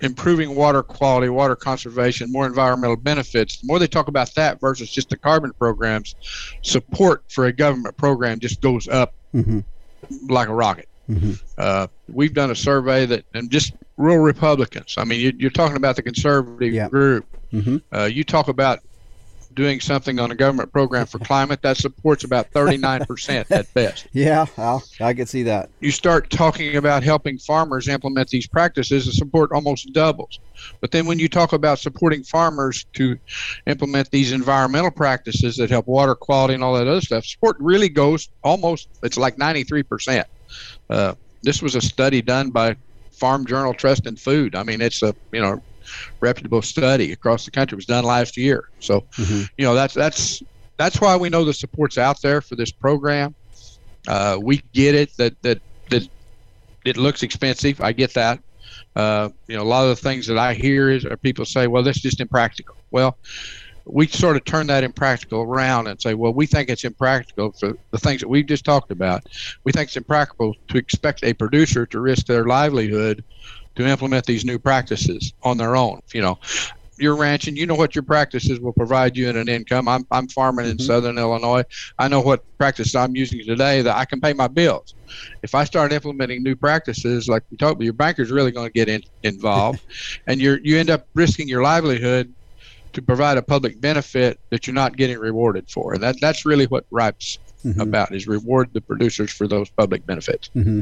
[0.00, 4.90] improving water quality, water conservation, more environmental benefits, the more they talk about that versus
[4.90, 6.16] just the carbon programs,
[6.62, 9.60] support for a government program just goes up mm-hmm.
[10.28, 10.88] like a rocket.
[11.08, 11.32] Mm-hmm.
[11.58, 14.94] Uh, we've done a survey that, and just rural Republicans.
[14.98, 16.88] I mean, you, are talking about the conservative yeah.
[16.88, 17.26] group.
[17.52, 17.76] Mm-hmm.
[17.94, 18.80] Uh, you talk about
[19.54, 24.06] doing something on a government program for climate that supports about 39% at best.
[24.12, 25.70] Yeah, I'll, I can see that.
[25.80, 30.38] You start talking about helping farmers implement these practices, the support almost doubles.
[30.80, 33.18] But then when you talk about supporting farmers to
[33.66, 37.88] implement these environmental practices that help water quality and all that other stuff, support really
[37.88, 40.24] goes almost, it's like 93%.
[40.90, 42.76] Uh, this was a study done by
[43.22, 44.56] Farm Journal Trust in Food.
[44.56, 45.62] I mean, it's a, you know,
[46.18, 47.76] reputable study across the country.
[47.76, 48.68] It was done last year.
[48.80, 49.44] So, mm-hmm.
[49.56, 50.42] you know, that's that's
[50.76, 53.36] that's why we know the support's out there for this program.
[54.08, 56.08] Uh, we get it that that that
[56.84, 57.80] it looks expensive.
[57.80, 58.40] I get that.
[58.96, 61.68] Uh, you know, a lot of the things that I hear is are people say,
[61.68, 63.16] "Well, that's just impractical." Well,
[63.84, 67.76] we sort of turn that impractical around and say, well, we think it's impractical for
[67.90, 69.24] the things that we've just talked about.
[69.64, 73.24] We think it's impractical to expect a producer to risk their livelihood
[73.76, 76.00] to implement these new practices on their own.
[76.12, 76.38] You know,
[76.98, 79.88] you're ranching, you know what your practices will provide you in an income.
[79.88, 80.86] I'm, I'm farming in mm-hmm.
[80.86, 81.64] southern Illinois.
[81.98, 84.94] I know what practices I'm using today that I can pay my bills.
[85.42, 88.72] If I start implementing new practices, like we talked about, your banker's really going to
[88.72, 89.80] get in, involved,
[90.26, 92.32] and you're you end up risking your livelihood
[92.92, 95.98] to provide a public benefit that you're not getting rewarded for.
[95.98, 97.80] That that's really what RIPE's mm-hmm.
[97.80, 100.50] about is reward the producers for those public benefits.
[100.54, 100.80] Mm-hmm.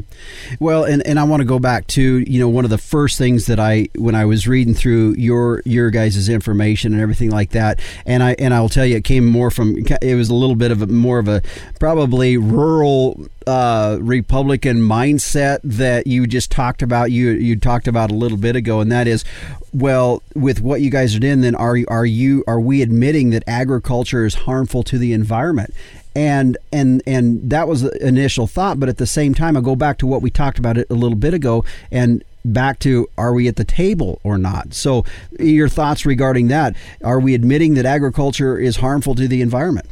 [0.59, 3.17] Well, and, and I want to go back to you know one of the first
[3.17, 7.51] things that I when I was reading through your your guys' information and everything like
[7.51, 10.55] that, and I and I'll tell you it came more from it was a little
[10.55, 11.41] bit of a more of a
[11.79, 17.11] probably rural uh, Republican mindset that you just talked about.
[17.11, 19.25] You you talked about a little bit ago, and that is,
[19.73, 23.43] well, with what you guys are doing, then are are you are we admitting that
[23.47, 25.73] agriculture is harmful to the environment?
[26.15, 29.75] And and and that was the initial thought but at the same time i go
[29.75, 33.33] back to what we talked about it a little bit ago and back to are
[33.33, 34.73] we at the table or not?
[34.73, 35.05] So
[35.39, 36.75] your thoughts regarding that.
[37.03, 39.87] Are we admitting that agriculture is harmful to the environment?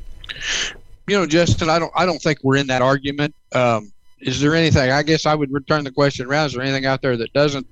[1.08, 3.34] You know justin i don't i don't think we're in that argument.
[3.52, 6.86] Um, is there anything i guess i would return the question around is there anything
[6.86, 7.66] out there that doesn't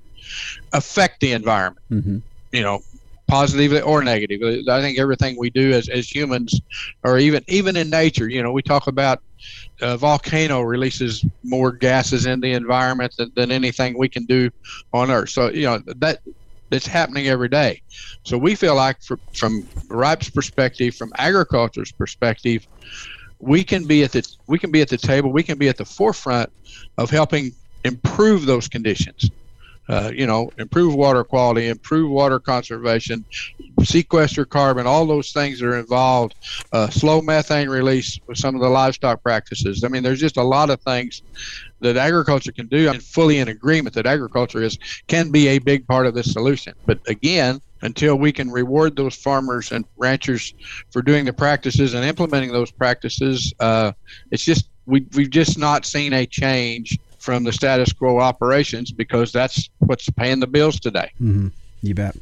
[0.74, 1.86] affect the environment?
[1.92, 2.18] Mm-hmm.
[2.52, 2.80] you know
[3.28, 4.64] positively or negatively.
[4.70, 6.60] I think everything we do as, as humans,
[7.04, 9.22] or even even in nature, you know, we talk about
[9.82, 14.50] a volcano releases more gases in the environment than, than anything we can do
[14.94, 15.30] on Earth.
[15.30, 16.20] So you know that
[16.70, 17.82] that's happening every day.
[18.24, 22.68] So we feel like, for, from RIPE's perspective, from agriculture's perspective,
[23.40, 25.32] we can be at the we can be at the table.
[25.32, 26.50] We can be at the forefront
[26.98, 27.52] of helping
[27.86, 29.30] improve those conditions.
[29.90, 33.26] Uh, you know, improve water quality, improve water conservation,
[33.84, 36.36] sequester carbon, all those things that are involved,
[36.74, 39.84] uh, slow methane release with some of the livestock practices.
[39.84, 41.22] I mean, there's just a lot of things
[41.82, 42.90] that agriculture can do.
[42.90, 46.74] I'm fully in agreement that agriculture is can be a big part of the solution.
[46.86, 50.54] But again, until we can reward those farmers and ranchers
[50.92, 53.92] for doing the practices and implementing those practices, uh,
[54.32, 56.98] it's just we, we've just not seen a change
[57.28, 61.12] from the status quo operations because that's what's paying the bills today.
[61.22, 61.50] Mm-hmm.
[61.82, 62.16] You bet.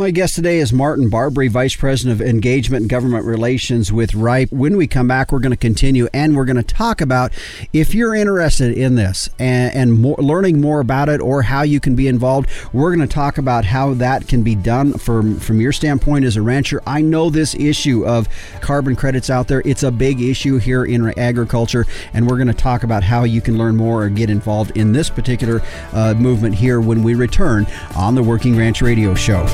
[0.00, 4.50] My guest today is Martin Barbre, Vice President of Engagement and Government Relations with RIPE.
[4.50, 7.32] When we come back, we're going to continue and we're going to talk about
[7.74, 11.80] if you're interested in this and, and more, learning more about it or how you
[11.80, 12.48] can be involved.
[12.72, 16.38] We're going to talk about how that can be done from, from your standpoint as
[16.38, 16.80] a rancher.
[16.86, 18.26] I know this issue of
[18.62, 21.84] carbon credits out there, it's a big issue here in agriculture,
[22.14, 24.92] and we're going to talk about how you can learn more or get involved in
[24.92, 25.60] this particular
[25.92, 29.44] uh, movement here when we return on the Working Ranch Radio Show.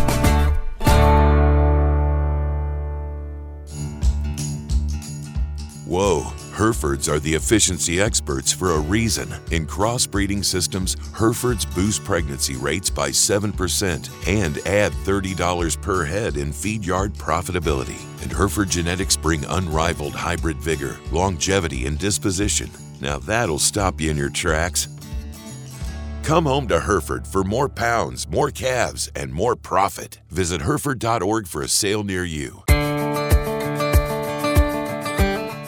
[5.86, 9.32] Whoa, Herefords are the efficiency experts for a reason.
[9.52, 16.52] In crossbreeding systems, Herefords boost pregnancy rates by 7% and add $30 per head in
[16.52, 18.00] feed yard profitability.
[18.22, 22.68] And Hereford genetics bring unrivaled hybrid vigor, longevity, and disposition.
[23.00, 24.88] Now that'll stop you in your tracks.
[26.24, 30.18] Come home to Hereford for more pounds, more calves, and more profit.
[30.30, 32.64] Visit Hereford.org for a sale near you.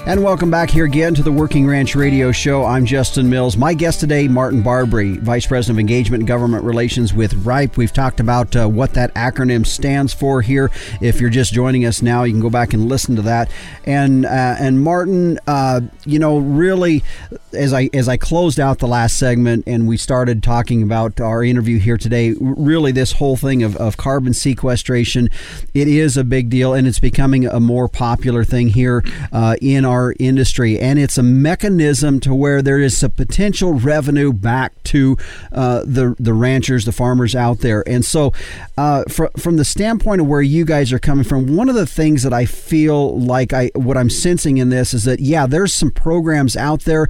[0.09, 2.65] And welcome back here again to the Working Ranch Radio Show.
[2.65, 3.59] I'm Justin Mills.
[3.59, 7.77] My guest today, Martin Barbre, Vice President of Engagement and Government Relations with RIPE.
[7.77, 10.71] We've talked about uh, what that acronym stands for here.
[11.03, 13.51] If you're just joining us now, you can go back and listen to that.
[13.85, 17.05] And uh, and Martin, uh, you know, really,
[17.53, 21.43] as I as I closed out the last segment and we started talking about our
[21.43, 25.31] interview here today, really this whole thing of, of carbon sequestration,
[25.75, 29.85] it is a big deal and it's becoming a more popular thing here uh, in
[29.85, 35.17] our industry, and it's a mechanism to where there is a potential revenue back to
[35.53, 37.87] uh, the the ranchers, the farmers out there.
[37.89, 38.33] And so,
[38.77, 41.87] uh, fr- from the standpoint of where you guys are coming from, one of the
[41.87, 45.75] things that I feel like I what I'm sensing in this is that yeah, there's
[45.75, 47.09] some programs out there,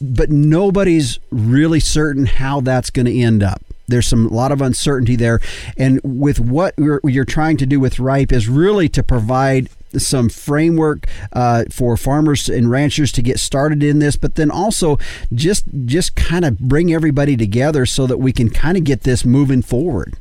[0.00, 4.62] but nobody's really certain how that's going to end up there's some a lot of
[4.62, 5.40] uncertainty there
[5.76, 11.06] and with what you're, trying to do with ripe is really to provide some framework
[11.32, 14.98] uh, for farmers and ranchers to get started in this, but then also
[15.34, 19.24] just just kind of bring everybody together so that we can kind of get this
[19.24, 20.14] moving forward.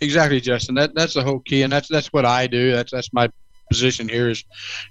[0.00, 0.74] Exactly, Justin.
[0.74, 2.72] That that's the whole key, and that's that's what I do.
[2.72, 3.30] That's that's my
[3.72, 4.44] position here is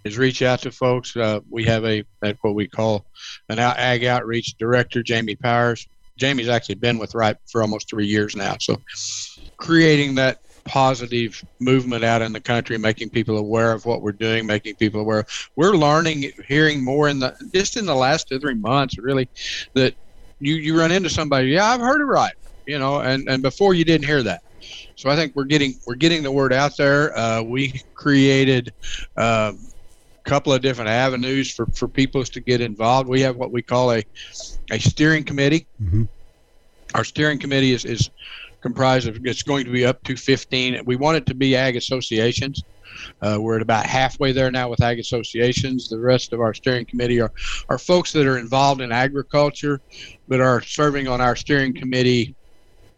[0.06, 1.16] is reach out to folks.
[1.16, 2.04] Uh, we have a
[2.42, 3.06] what we call
[3.50, 5.88] an ag outreach director, Jamie Powers.
[6.18, 8.56] Jamie's actually been with RIPE for almost three years now.
[8.60, 8.78] So
[9.58, 14.46] creating that positive movement out in the country, making people aware of what we're doing,
[14.46, 15.26] making people aware.
[15.56, 19.30] We're learning, hearing more in the just in the last two three months, really,
[19.76, 19.94] that
[20.40, 21.50] you you run into somebody.
[21.50, 22.34] Yeah, I've heard it right,
[22.66, 24.42] you know, and and before you didn't hear that.
[24.96, 27.18] So I think we're getting we're getting the word out there.
[27.18, 28.74] Uh, we created.
[29.16, 29.54] Uh,
[30.24, 33.10] a couple of different avenues for, for people to get involved.
[33.10, 34.06] We have what we call a,
[34.70, 35.66] a steering committee.
[35.82, 36.04] Mm-hmm.
[36.94, 38.12] Our steering committee is, is
[38.62, 41.76] comprised of it's going to be up to 15 we want it to be ag
[41.76, 42.64] associations
[43.22, 46.86] uh, we're at about halfway there now with ag associations the rest of our steering
[46.86, 47.32] committee are,
[47.70, 49.82] are folks that are involved in agriculture
[50.28, 52.36] but are serving on our steering committee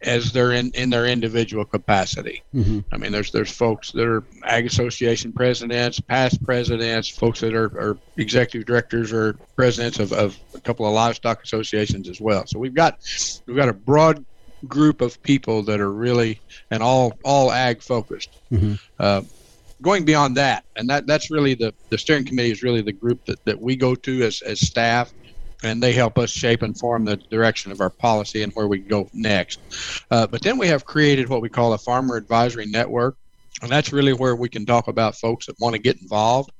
[0.03, 2.43] as they're in, in their individual capacity.
[2.53, 2.79] Mm-hmm.
[2.91, 7.65] I mean, there's there's folks that are ag association presidents, past presidents, folks that are,
[7.79, 12.45] are executive directors or presidents of, of a couple of livestock associations as well.
[12.45, 12.99] So we've got
[13.45, 14.23] we've got a broad
[14.67, 16.39] group of people that are really
[16.71, 18.29] and all all ag focused.
[18.51, 18.75] Mm-hmm.
[18.99, 19.21] Uh,
[19.81, 23.25] going beyond that, and that that's really the the steering committee is really the group
[23.25, 25.13] that, that we go to as as staff,
[25.63, 28.79] and they help us shape and form the direction of our policy and where we
[28.79, 29.59] go next.
[30.11, 33.17] Uh, but then we have created what we call a farmer advisory network.
[33.61, 36.51] And that's really where we can talk about folks that want to get involved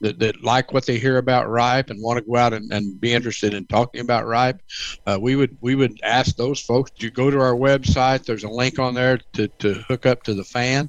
[0.00, 3.00] that, that like what they hear about ripe and want to go out and, and
[3.00, 4.60] be interested in talking about ripe
[5.06, 8.24] uh, we would we would ask those folks to go to our website.
[8.24, 10.88] There's a link on there to, to hook up to the fan.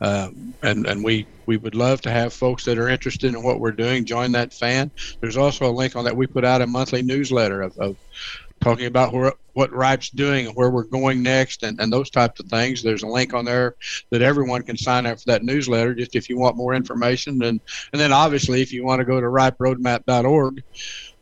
[0.00, 0.30] Uh,
[0.62, 3.72] and and we we would love to have folks that are interested in what we're
[3.72, 4.90] doing join that fan.
[5.20, 6.16] There's also a link on that.
[6.16, 7.96] We put out a monthly newsletter of, of
[8.60, 12.40] talking about where, what RIPE's doing and where we're going next and, and those types
[12.40, 12.82] of things.
[12.82, 13.76] There's a link on there
[14.10, 17.42] that everyone can sign up for that newsletter just if you want more information.
[17.42, 17.60] And,
[17.92, 20.62] and then obviously, if you want to go to riperoadmap.org,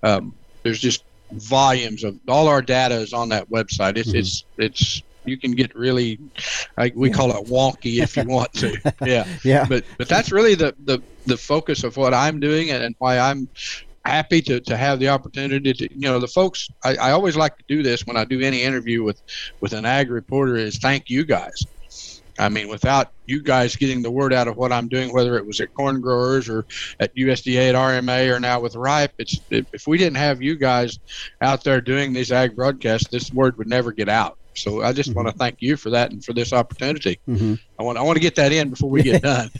[0.02, 3.96] um, there's just volumes of all our data is on that website.
[3.96, 4.18] It's, mm-hmm.
[4.18, 6.18] it's, it's, you can get really,
[6.76, 8.76] like we call it wonky if you want to.
[9.04, 9.26] Yeah.
[9.44, 9.66] yeah.
[9.68, 13.18] But, but that's really the, the, the focus of what I'm doing and, and why
[13.18, 13.48] I'm
[14.08, 17.56] happy to, to have the opportunity to you know the folks I, I always like
[17.58, 19.20] to do this when I do any interview with
[19.60, 21.66] with an ag reporter is thank you guys
[22.38, 25.44] I mean, without you guys getting the word out of what I'm doing, whether it
[25.44, 26.66] was at corn growers or
[27.00, 31.00] at USDA at RMA or now with RIPE, it's if we didn't have you guys
[31.40, 34.38] out there doing these ag broadcasts, this word would never get out.
[34.54, 35.16] So I just mm-hmm.
[35.16, 37.18] want to thank you for that and for this opportunity.
[37.28, 37.54] Mm-hmm.
[37.78, 39.50] I want I want to get that in before we get done.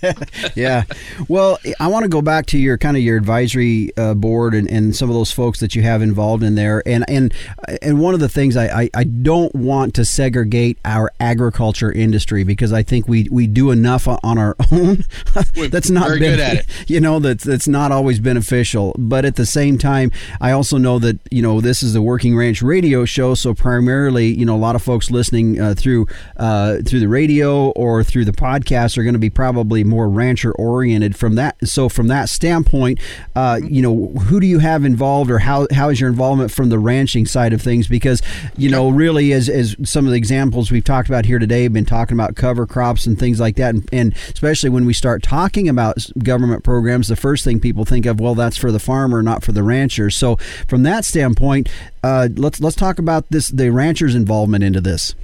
[0.57, 0.83] yeah.
[1.29, 4.69] Well, I want to go back to your kind of your advisory uh, board and,
[4.69, 6.83] and some of those folks that you have involved in there.
[6.85, 7.33] And and
[7.81, 12.43] and one of the things I, I, I don't want to segregate our agriculture industry
[12.43, 15.05] because I think we, we do enough on our own.
[15.71, 16.67] that's not very good at it.
[16.89, 18.97] You know that's that's not always beneficial.
[18.99, 20.11] But at the same time,
[20.41, 24.27] I also know that you know this is a working ranch radio show, so primarily
[24.27, 28.25] you know a lot of folks listening uh, through uh, through the radio or through
[28.25, 31.57] the podcast are going to be probably more rancher oriented from that.
[31.69, 32.99] So from that standpoint,
[33.37, 36.71] uh, you know, who do you have involved, or how how is your involvement from
[36.71, 37.87] the ranching side of things?
[37.87, 38.23] Because
[38.57, 41.73] you know, really, as as some of the examples we've talked about here today, have
[41.73, 45.23] been talking about cover crops and things like that, and, and especially when we start
[45.23, 49.23] talking about government programs, the first thing people think of, well, that's for the farmer,
[49.23, 50.11] not for the rancher.
[50.11, 50.37] So
[50.67, 51.69] from that standpoint,
[52.03, 55.15] uh, let's let's talk about this the ranchers' involvement into this.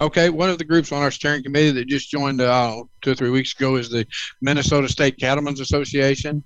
[0.00, 3.14] Okay, one of the groups on our steering committee that just joined uh, two or
[3.14, 4.06] three weeks ago is the
[4.40, 6.42] Minnesota State Cattlemen's Association.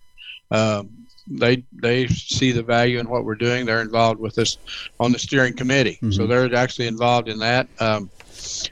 [0.50, 0.90] Um,
[1.26, 3.64] they they see the value in what we're doing.
[3.64, 4.58] They're involved with us
[4.98, 6.10] on the steering committee, mm-hmm.
[6.10, 7.68] so they're actually involved in that.
[7.78, 8.10] Um,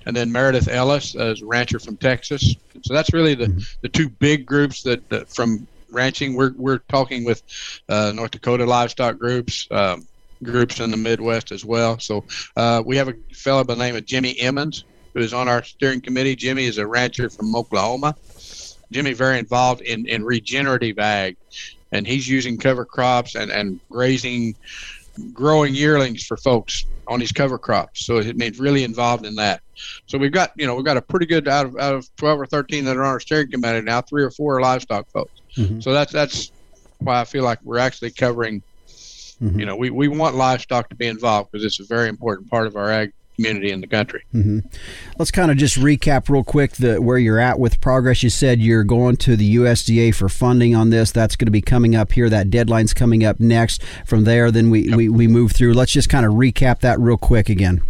[0.07, 2.57] and then Meredith Ellis is a rancher from Texas.
[2.83, 3.61] So that's really the, mm-hmm.
[3.83, 6.35] the two big groups that, that, from ranching.
[6.35, 7.43] We're we're talking with
[7.89, 9.69] uh, North Dakota livestock groups.
[9.71, 10.07] Um,
[10.43, 11.99] groups in the Midwest as well.
[11.99, 12.25] So
[12.57, 14.85] uh, we have a fellow by the name of Jimmy Emmons
[15.15, 16.37] who is on our steering committee.
[16.37, 18.15] Jimmy is a rancher from Oklahoma.
[18.93, 21.37] Jimmy very involved in, in regenerative ag,
[21.93, 24.57] and he's using cover crops and, and grazing,
[25.33, 28.05] growing yearlings for folks on his cover crops.
[28.05, 29.63] So it means really involved in that.
[30.07, 32.41] So we've got you know we've got a pretty good out of out of twelve
[32.41, 34.03] or thirteen that are on our steering committee now.
[34.03, 35.41] Three or four are livestock folks.
[35.57, 35.81] Mm-hmm.
[35.81, 36.53] So that's that's
[36.99, 38.63] why I feel like we're actually covering
[39.43, 39.61] Mm-hmm.
[39.61, 42.67] You know, we, we want livestock to be involved because it's a very important part
[42.67, 44.23] of our ag community in the country.
[44.35, 44.59] Mm-hmm.
[45.19, 48.23] Let's kind of just recap real quick the where you're at with progress.
[48.23, 51.11] You said you're going to the USDA for funding on this.
[51.11, 52.29] That's going to be coming up here.
[52.29, 53.83] That deadline's coming up next.
[54.05, 54.97] From there, then we, yep.
[54.97, 55.73] we, we move through.
[55.73, 57.81] Let's just kind of recap that real quick again.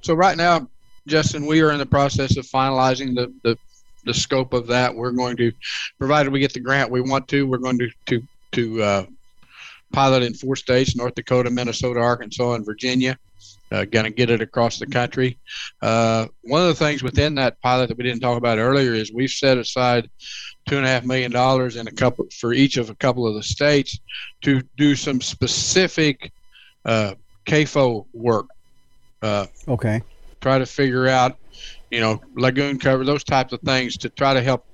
[0.00, 0.68] So right now,
[1.08, 3.58] Justin, we are in the process of finalizing the, the
[4.04, 4.94] the scope of that.
[4.94, 5.52] We're going to,
[5.98, 8.22] provided we get the grant we want to, we're going to to
[8.52, 9.06] to uh,
[9.92, 13.18] pilot in four states North Dakota, Minnesota, Arkansas, and Virginia.
[13.70, 15.36] Uh, going to get it across the country.
[15.82, 19.12] Uh, one of the things within that pilot that we didn't talk about earlier is
[19.12, 20.08] we've set aside
[20.66, 23.34] two and a half million dollars in a couple for each of a couple of
[23.34, 24.00] the states
[24.40, 26.32] to do some specific
[26.86, 27.14] uh,
[27.44, 28.46] CAFO work.
[29.20, 30.00] Uh, okay.
[30.40, 31.36] Try to figure out,
[31.90, 34.64] you know, lagoon cover, those types of things to try to help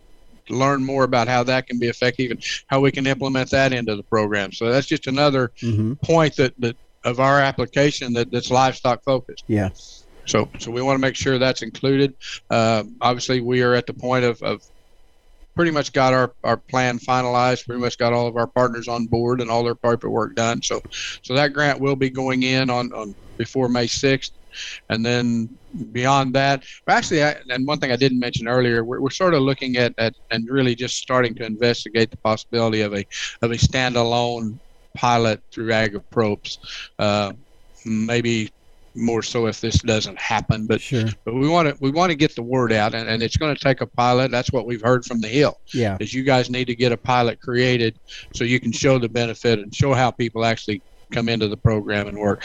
[0.48, 3.96] learn more about how that can be effective and how we can implement that into
[3.96, 4.52] the program.
[4.52, 5.94] So that's just another mm-hmm.
[5.94, 9.44] point that, that of our application that, that's livestock focused.
[9.46, 9.70] Yeah.
[10.26, 12.14] So, so we want to make sure that's included.
[12.48, 14.62] Uh, obviously, we are at the point of, of
[15.54, 17.66] pretty much got our, our plan finalized.
[17.66, 20.62] Pretty much got all of our partners on board and all their paperwork done.
[20.62, 20.82] So,
[21.22, 24.32] so that grant will be going in on, on before May sixth,
[24.88, 25.48] and then
[25.92, 29.42] beyond that, actually, I, and one thing I didn't mention earlier, we're, we're sort of
[29.42, 33.06] looking at, at and really just starting to investigate the possibility of a
[33.42, 34.58] of a standalone
[34.94, 36.58] pilot through AgriPropes.
[36.98, 37.32] Uh,
[37.84, 38.50] maybe
[38.94, 40.66] more so if this doesn't happen.
[40.66, 41.06] But sure.
[41.24, 43.54] but we want to we want to get the word out, and, and it's going
[43.54, 44.30] to take a pilot.
[44.30, 45.58] That's what we've heard from the Hill.
[45.72, 47.98] Yeah, is you guys need to get a pilot created
[48.34, 52.08] so you can show the benefit and show how people actually come into the program
[52.08, 52.44] and work.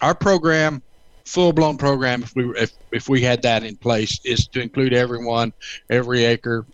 [0.00, 0.82] Our program
[1.28, 4.94] full blown program if we if, if we had that in place is to include
[4.94, 5.52] everyone,
[5.90, 6.64] every acre,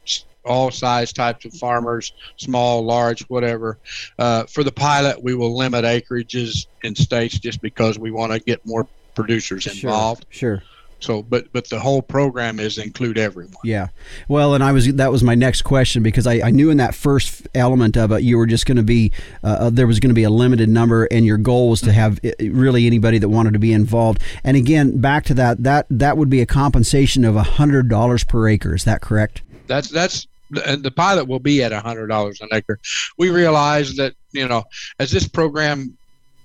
[0.44, 3.78] all size types of farmers, small, large, whatever.
[4.18, 8.38] Uh, for the pilot, we will limit acreages in states just because we want to
[8.38, 10.26] get more producers involved.
[10.30, 10.58] Sure.
[10.58, 10.62] sure.
[11.00, 13.54] So, but but the whole program is include everyone.
[13.62, 13.88] Yeah.
[14.28, 16.94] Well, and I was that was my next question because I, I knew in that
[16.94, 20.10] first element of it you were just going to be uh, uh there was going
[20.10, 21.94] to be a limited number, and your goal was to mm-hmm.
[21.94, 24.22] have uh, really anybody that wanted to be involved.
[24.42, 28.24] And again, back to that that that would be a compensation of a hundred dollars
[28.24, 28.74] per acre.
[28.74, 29.42] Is that correct?
[29.66, 30.26] That's that's
[30.66, 32.78] and the pilot will be at a hundred dollars an acre.
[33.18, 34.64] We realize that you know
[34.98, 35.96] as this program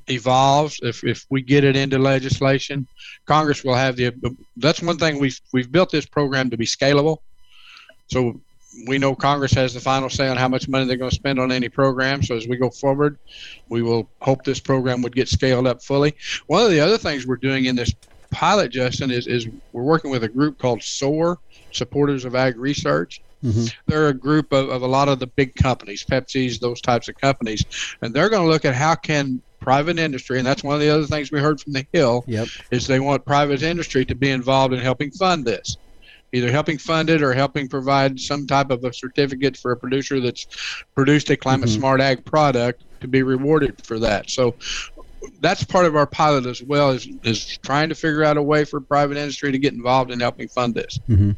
[0.09, 2.87] evolves, if, if we get it into legislation,
[3.25, 4.13] Congress will have the.
[4.57, 7.17] That's one thing we've we've built this program to be scalable.
[8.07, 8.41] So
[8.87, 11.39] we know Congress has the final say on how much money they're going to spend
[11.39, 12.21] on any program.
[12.23, 13.17] So as we go forward,
[13.67, 16.15] we will hope this program would get scaled up fully.
[16.47, 17.93] One of the other things we're doing in this
[18.31, 21.39] pilot, Justin, is is we're working with a group called SOAR,
[21.71, 23.21] Supporters of Ag Research.
[23.43, 23.65] Mm-hmm.
[23.87, 27.15] They're a group of, of a lot of the big companies, Pepsi's, those types of
[27.15, 27.63] companies,
[28.01, 30.89] and they're going to look at how can private industry, and that's one of the
[30.89, 32.47] other things we heard from the Hill, yep.
[32.71, 35.77] is they want private industry to be involved in helping fund this.
[36.31, 40.19] either helping fund it or helping provide some type of a certificate for a producer
[40.19, 40.45] that's
[40.95, 41.79] produced a climate mm-hmm.
[41.79, 44.29] smart ag product to be rewarded for that.
[44.29, 44.55] So
[45.41, 48.65] that's part of our pilot as well is, is trying to figure out a way
[48.65, 51.31] for private industry to get involved in helping fund this mm-hmm.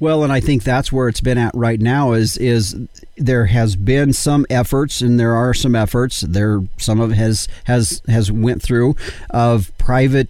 [0.00, 2.76] well and i think that's where it's been at right now is is
[3.16, 8.02] there has been some efforts and there are some efforts there some of has has
[8.08, 8.94] has went through
[9.30, 10.28] of private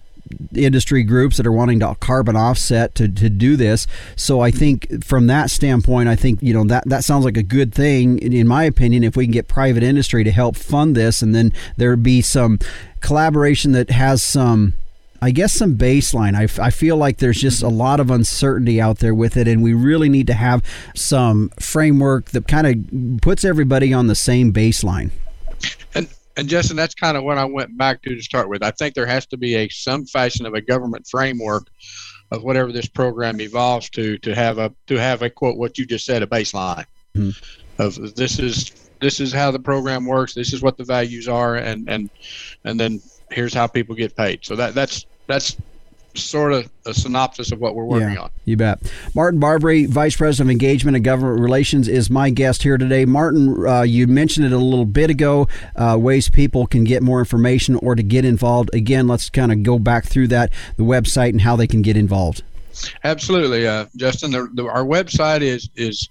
[0.55, 3.87] industry groups that are wanting to carbon offset to, to do this.
[4.15, 7.43] So I think from that standpoint, I think you know that that sounds like a
[7.43, 9.03] good thing in my opinion.
[9.03, 12.59] If we can get private industry to help fund this, and then there be some
[13.01, 14.73] collaboration that has some.
[15.21, 16.33] I guess some baseline.
[16.33, 19.61] I, I feel like there's just a lot of uncertainty out there with it, and
[19.61, 20.63] we really need to have
[20.95, 25.09] some framework that kind of puts everybody on the same baseline.
[25.93, 28.63] And and Justin, that's kind of what I went back to to start with.
[28.63, 31.67] I think there has to be a some fashion of a government framework
[32.31, 35.85] of whatever this program evolves to to have a to have a quote what you
[35.85, 36.85] just said a baseline
[37.15, 37.31] mm-hmm.
[37.81, 40.33] of this is this is how the program works.
[40.33, 42.09] This is what the values are, and and
[42.63, 44.39] and then here's how people get paid.
[44.43, 45.57] So that that's that's
[46.15, 48.31] sort of a synopsis of what we're working yeah, on.
[48.45, 48.91] You bet.
[49.13, 53.05] Martin Barbre, Vice President of Engagement and Government Relations, is my guest here today.
[53.05, 57.19] Martin, uh, you mentioned it a little bit ago, uh, ways people can get more
[57.19, 58.69] information or to get involved.
[58.73, 61.95] Again, let's kind of go back through that, the website, and how they can get
[61.95, 62.43] involved.
[63.03, 64.31] Absolutely, uh, Justin.
[64.31, 66.09] The, the, our website is is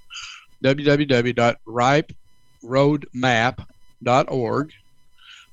[2.62, 4.72] www.riperoadmap.org.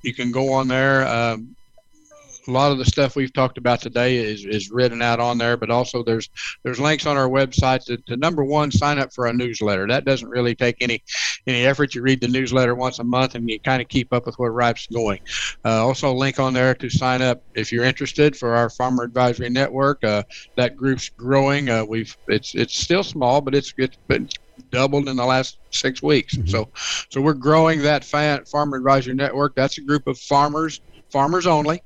[0.02, 1.06] You can go on there.
[1.06, 1.56] Um,
[2.48, 5.56] a lot of the stuff we've talked about today is, is written out on there,
[5.56, 6.30] but also there's
[6.62, 9.88] there's links on our website to, to number one, sign up for a newsletter.
[9.88, 11.02] That doesn't really take any
[11.46, 11.94] any effort.
[11.94, 14.52] You read the newsletter once a month and you kind of keep up with where
[14.52, 15.20] RIPE's going.
[15.64, 19.50] Uh, also, link on there to sign up if you're interested for our Farmer Advisory
[19.50, 20.04] Network.
[20.04, 20.22] Uh,
[20.56, 21.68] that group's growing.
[21.68, 24.28] Uh, we've it's it's still small, but it's it's been
[24.70, 26.36] doubled in the last six weeks.
[26.36, 26.48] Mm-hmm.
[26.48, 26.68] So,
[27.10, 29.54] so we're growing that Farmer Advisory Network.
[29.54, 31.82] That's a group of farmers, farmers only,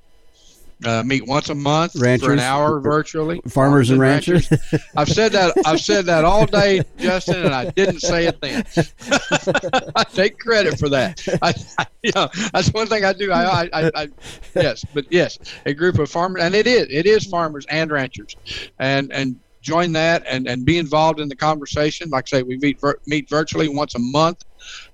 [0.84, 3.40] uh, meet once a month ranchers, for an hour virtually.
[3.48, 4.50] Farmers, farmers and ranchers.
[4.50, 4.80] ranchers.
[4.96, 5.54] I've said that.
[5.66, 8.64] I've said that all day, Justin, and I didn't say it then.
[9.96, 11.22] I take credit for that.
[11.42, 13.30] I, I, you know, that's one thing I do.
[13.30, 14.08] I, I, I,
[14.54, 18.36] yes, but yes, a group of farmers, and it is, it is farmers and ranchers,
[18.78, 22.10] and and join that and and be involved in the conversation.
[22.10, 24.42] Like I say, we meet meet virtually once a month.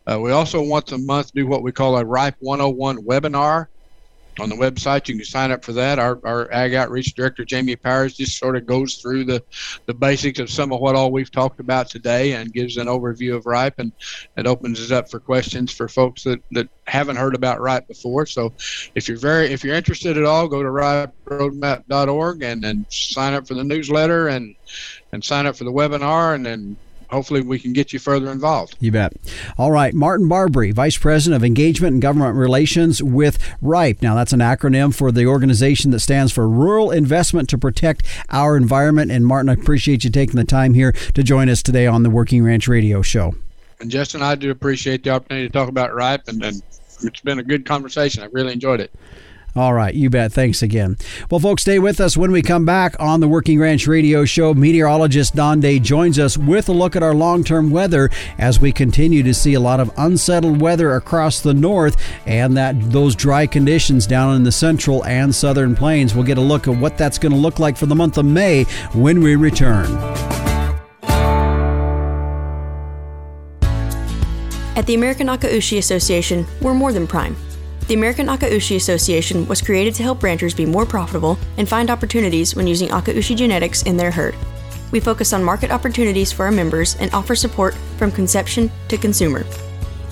[0.06, 3.66] Uh, we also once a month do what we call a RIPE 101 webinar
[4.40, 5.08] on the website.
[5.08, 5.98] You can sign up for that.
[5.98, 9.42] Our, our ag outreach director, Jamie Powers, just sort of goes through the,
[9.86, 13.34] the basics of some of what all we've talked about today and gives an overview
[13.36, 13.92] of RIPE and
[14.36, 18.26] it opens it up for questions for folks that, that haven't heard about RIPE before.
[18.26, 18.54] So
[18.94, 23.46] if you're very if you're interested at all, go to riperoadmap.org and then sign up
[23.46, 24.54] for the newsletter and
[25.12, 26.76] and sign up for the webinar and then
[27.10, 28.76] hopefully we can get you further involved.
[28.80, 29.14] You bet.
[29.58, 34.02] All right, Martin Barbre, Vice President of Engagement and Government Relations with RIPE.
[34.02, 38.56] Now, that's an acronym for the organization that stands for Rural Investment to Protect Our
[38.56, 39.10] Environment.
[39.10, 42.10] And Martin, I appreciate you taking the time here to join us today on the
[42.10, 43.34] Working Ranch Radio Show.
[43.80, 46.62] And Justin, I do appreciate the opportunity to talk about RIPE, and, and
[47.02, 48.22] it's been a good conversation.
[48.22, 48.90] I really enjoyed it.
[49.56, 50.34] All right, you bet.
[50.34, 50.98] Thanks again.
[51.30, 54.52] Well, folks, stay with us when we come back on the Working Ranch Radio Show.
[54.52, 58.70] Meteorologist Don Day joins us with a look at our long term weather as we
[58.70, 61.96] continue to see a lot of unsettled weather across the north
[62.26, 66.14] and that those dry conditions down in the central and southern plains.
[66.14, 68.26] We'll get a look at what that's going to look like for the month of
[68.26, 69.86] May when we return.
[74.76, 77.34] At the American Akaushi Association, we're more than prime.
[77.86, 82.56] The American Akaushi Association was created to help ranchers be more profitable and find opportunities
[82.56, 84.34] when using Akaushi genetics in their herd.
[84.90, 89.44] We focus on market opportunities for our members and offer support from conception to consumer.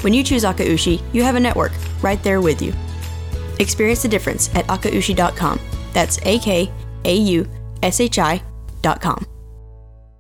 [0.03, 2.72] When you choose Akaushi, you have a network right there with you.
[3.59, 5.59] Experience the difference at akaushi.com.
[5.93, 6.70] That's A K
[7.05, 7.49] A U
[7.83, 9.27] S H I.com.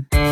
[0.00, 0.29] Patreon.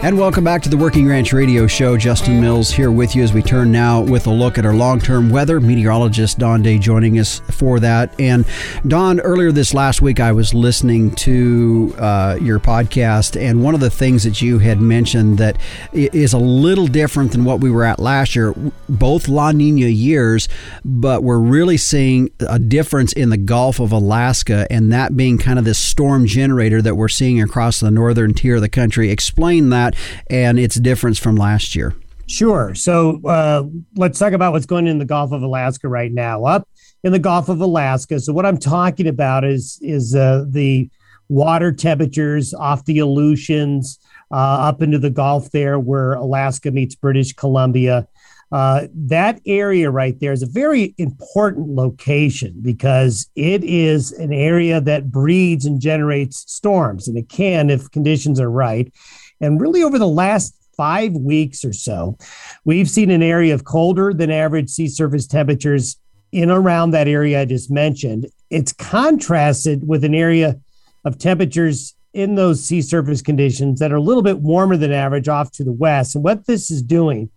[0.00, 1.96] And welcome back to the Working Ranch Radio Show.
[1.96, 5.00] Justin Mills here with you as we turn now with a look at our long
[5.00, 5.60] term weather.
[5.60, 8.14] Meteorologist Don Day joining us for that.
[8.20, 8.46] And
[8.86, 13.80] Don, earlier this last week, I was listening to uh, your podcast, and one of
[13.80, 15.58] the things that you had mentioned that
[15.92, 18.54] is a little different than what we were at last year,
[18.88, 20.48] both La Nina years,
[20.84, 25.58] but we're really seeing a difference in the Gulf of Alaska, and that being kind
[25.58, 29.10] of this storm generator that we're seeing across the northern tier of the country.
[29.10, 29.98] Explain that that
[30.30, 31.94] and its difference from last year?
[32.26, 32.74] Sure.
[32.74, 33.64] So uh,
[33.96, 36.44] let's talk about what's going in the Gulf of Alaska right now.
[36.44, 36.68] Up
[37.02, 38.20] in the Gulf of Alaska.
[38.20, 40.90] So what I'm talking about is is uh, the
[41.28, 43.98] water temperatures off the Aleutians
[44.30, 44.34] uh,
[44.68, 48.06] up into the Gulf there, where Alaska meets British Columbia.
[48.50, 54.80] Uh, that area right there is a very important location because it is an area
[54.80, 58.92] that breeds and generates storms, and it can if conditions are right.
[59.40, 62.16] And really, over the last five weeks or so,
[62.64, 65.96] we've seen an area of colder than average sea surface temperatures
[66.32, 68.26] in around that area I just mentioned.
[68.50, 70.58] It's contrasted with an area
[71.04, 75.28] of temperatures in those sea surface conditions that are a little bit warmer than average
[75.28, 76.14] off to the west.
[76.14, 77.30] And what this is doing,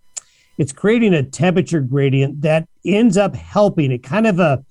[0.58, 4.64] it's creating a temperature gradient that ends up helping it kind of a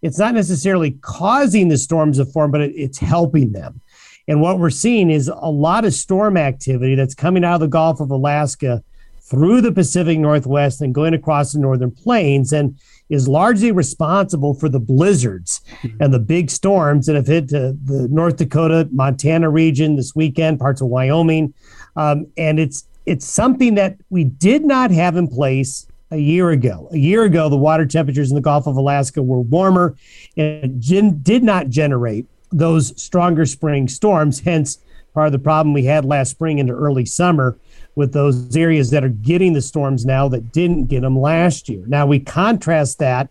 [0.00, 3.80] it's not necessarily causing the storms to form, but it, it's helping them.
[4.28, 7.68] And what we're seeing is a lot of storm activity that's coming out of the
[7.68, 8.84] Gulf of Alaska
[9.22, 14.68] through the Pacific Northwest and going across the northern plains and is largely responsible for
[14.68, 16.02] the blizzards mm-hmm.
[16.02, 17.76] and the big storms that have hit the
[18.10, 21.54] North Dakota, Montana region this weekend, parts of Wyoming.
[21.96, 26.88] Um, and it's it's something that we did not have in place a year ago.
[26.92, 29.96] A year ago, the water temperatures in the Gulf of Alaska were warmer
[30.36, 34.40] and did not generate those stronger spring storms.
[34.40, 34.78] Hence,
[35.14, 37.58] part of the problem we had last spring into early summer
[37.94, 41.82] with those areas that are getting the storms now that didn't get them last year.
[41.86, 43.28] Now, we contrast that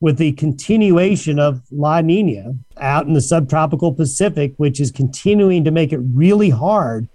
[0.00, 5.70] with the continuation of La Nina out in the subtropical Pacific, which is continuing to
[5.70, 7.08] make it really hard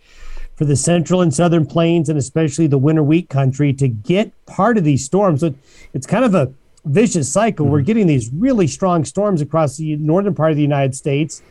[0.56, 4.78] for the central and southern plains and especially the winter wheat country to get part
[4.78, 5.42] of these storms.
[5.42, 5.54] So
[5.94, 6.54] it's kind of a
[6.86, 7.66] vicious cycle.
[7.66, 7.74] Mm-hmm.
[7.74, 11.42] We're getting these really strong storms across the northern part of the United States,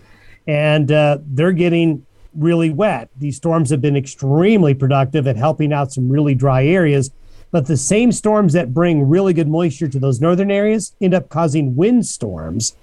[0.47, 3.11] and uh, they're getting really wet.
[3.16, 7.11] These storms have been extremely productive at helping out some really dry areas.
[7.51, 11.28] But the same storms that bring really good moisture to those northern areas end up
[11.28, 12.76] causing wind storms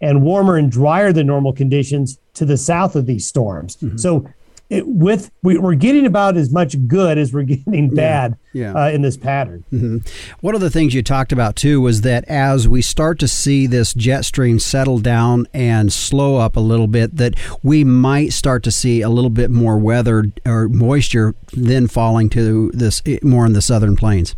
[0.00, 3.76] and warmer and drier than normal conditions to the south of these storms.
[3.76, 3.98] Mm-hmm.
[3.98, 4.26] So
[4.68, 8.84] it, with we, are getting about as much good as we're getting bad yeah, yeah.
[8.84, 9.64] Uh, in this pattern.
[9.72, 9.98] Mm-hmm.
[10.40, 13.66] One of the things you talked about too was that as we start to see
[13.66, 18.62] this jet stream settle down and slow up a little bit, that we might start
[18.64, 23.52] to see a little bit more weather or moisture then falling to this more in
[23.52, 24.34] the southern plains.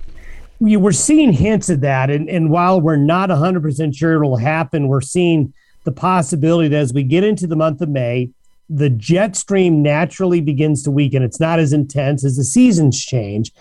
[0.60, 4.88] We, we're seeing hints of that, and, and while we're not 100% sure it'll happen,
[4.88, 5.54] we're seeing
[5.84, 8.30] the possibility that as we get into the month of May,
[8.70, 11.22] the jet stream naturally begins to weaken.
[11.22, 13.52] It's not as intense as the seasons change.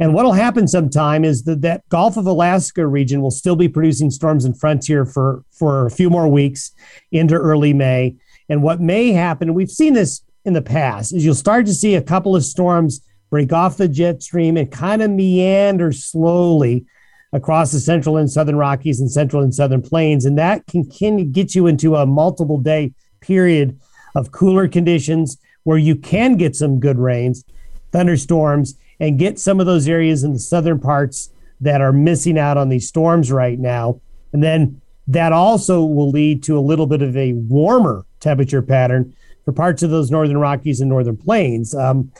[0.00, 4.10] And what'll happen sometime is that that Gulf of Alaska region will still be producing
[4.10, 6.72] storms and frontier for, for a few more weeks
[7.12, 8.16] into early May.
[8.48, 11.94] And what may happen, we've seen this in the past, is you'll start to see
[11.94, 13.00] a couple of storms
[13.30, 16.86] break off the jet stream and kind of meander slowly
[17.32, 20.24] across the central and southern Rockies and central and southern plains.
[20.24, 23.78] And that can, can get you into a multiple day period
[24.16, 27.44] of cooler conditions where you can get some good rains,
[27.92, 32.56] thunderstorms, and get some of those areas in the southern parts that are missing out
[32.56, 34.00] on these storms right now.
[34.32, 39.14] And then that also will lead to a little bit of a warmer temperature pattern
[39.44, 41.74] for parts of those northern Rockies and northern plains.
[41.74, 42.10] Um,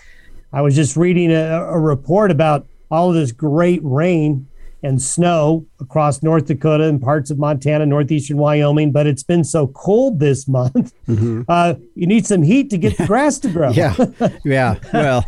[0.53, 4.47] I was just reading a, a report about all of this great rain
[4.83, 8.93] and snow across North Dakota and parts of Montana, northeastern Wyoming.
[8.93, 10.93] But it's been so cold this month.
[11.07, 11.43] Mm-hmm.
[11.49, 13.71] Uh, you need some heat to get the grass to grow.
[13.71, 13.95] yeah,
[14.45, 14.77] yeah.
[14.93, 15.25] Well,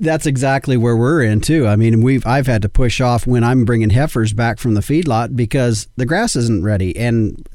[0.00, 1.66] that's exactly where we're in too.
[1.66, 4.80] I mean, we've I've had to push off when I'm bringing heifers back from the
[4.80, 7.46] feedlot because the grass isn't ready, and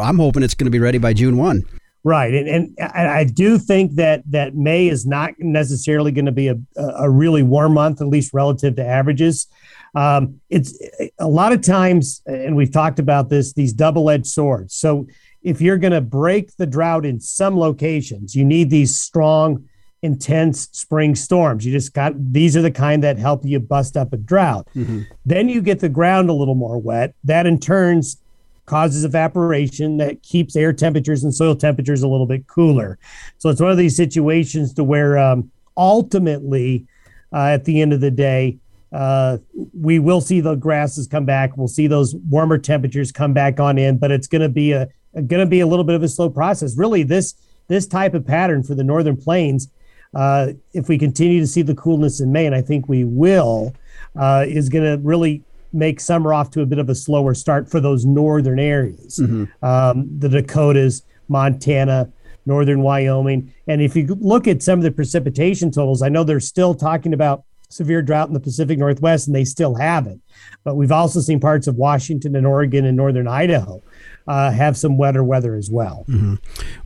[0.00, 1.64] I'm hoping it's going to be ready by June one.
[2.04, 6.48] Right, and, and I do think that that May is not necessarily going to be
[6.48, 9.46] a, a really warm month, at least relative to averages.
[9.94, 10.78] Um, it's
[11.18, 14.74] a lot of times, and we've talked about this, these double edged swords.
[14.74, 15.06] So
[15.42, 19.68] if you're going to break the drought in some locations, you need these strong,
[20.00, 21.66] intense spring storms.
[21.66, 24.66] You just got these are the kind that help you bust up a drought.
[24.74, 25.02] Mm-hmm.
[25.26, 27.14] Then you get the ground a little more wet.
[27.24, 28.18] That in turns
[28.64, 32.98] causes evaporation that keeps air temperatures and soil temperatures a little bit cooler.
[33.38, 36.86] So it's one of these situations to where um, ultimately,
[37.32, 38.58] uh, at the end of the day,
[38.92, 39.38] uh,
[39.72, 41.56] we will see the grasses come back.
[41.56, 44.88] We'll see those warmer temperatures come back on in, but it's going to be a
[45.14, 46.76] going to be a little bit of a slow process.
[46.76, 47.34] Really, this
[47.68, 49.70] this type of pattern for the northern plains,
[50.14, 53.74] uh, if we continue to see the coolness in May, and I think we will,
[54.16, 57.70] uh, is going to really make summer off to a bit of a slower start
[57.70, 59.64] for those northern areas, mm-hmm.
[59.64, 62.12] um, the Dakotas, Montana,
[62.44, 63.54] northern Wyoming.
[63.66, 67.14] And if you look at some of the precipitation totals, I know they're still talking
[67.14, 70.20] about severe drought in the Pacific Northwest, and they still have it.
[70.64, 73.82] But we've also seen parts of Washington and Oregon and northern Idaho
[74.28, 76.04] uh, have some wetter weather as well.
[76.08, 76.34] Mm-hmm.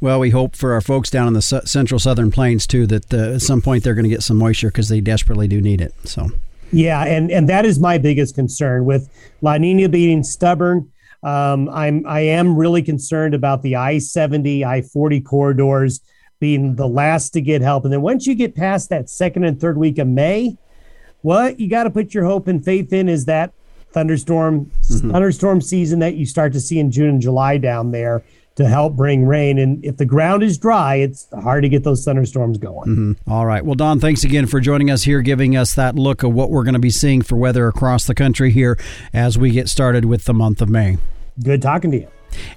[0.00, 3.12] Well, we hope for our folks down in the su- central southern plains too that
[3.12, 5.80] uh, at some point they're going to get some moisture because they desperately do need
[5.80, 5.94] it.
[6.04, 6.30] So.
[6.72, 9.08] Yeah, and and that is my biggest concern with
[9.40, 10.90] La Nina being stubborn.
[11.22, 16.00] Um, I'm I am really concerned about the I seventy I forty corridors
[16.40, 19.60] being the last to get help, and then once you get past that second and
[19.60, 20.56] third week of May,
[21.22, 23.52] what you got to put your hope and faith in is that
[23.90, 25.10] thunderstorm mm-hmm.
[25.10, 28.22] thunderstorm season that you start to see in June and July down there
[28.56, 29.58] to help bring rain.
[29.58, 32.88] And if the ground is dry, it's hard to get those thunderstorms going.
[32.88, 33.30] Mm-hmm.
[33.30, 33.64] All right.
[33.64, 36.64] Well, Don, thanks again for joining us here, giving us that look of what we're
[36.64, 38.78] going to be seeing for weather across the country here
[39.12, 40.96] as we get started with the month of May.
[41.42, 42.08] Good talking to you.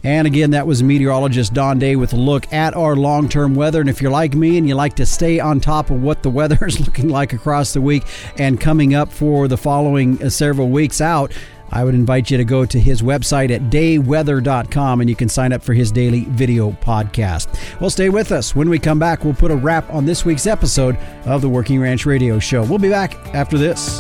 [0.04, 3.82] And again, that was meteorologist Don Day with a look at our long term weather.
[3.82, 6.30] And if you're like me and you like to stay on top of what the
[6.30, 8.04] weather is looking like across the week
[8.38, 11.32] and coming up for the following uh, several weeks out,
[11.72, 15.54] I would invite you to go to his website at dayweather.com and you can sign
[15.54, 17.48] up for his daily video podcast.
[17.80, 18.56] Well, stay with us.
[18.56, 21.80] When we come back, we'll put a wrap on this week's episode of the Working
[21.80, 22.64] Ranch Radio Show.
[22.64, 24.00] We'll be back after this.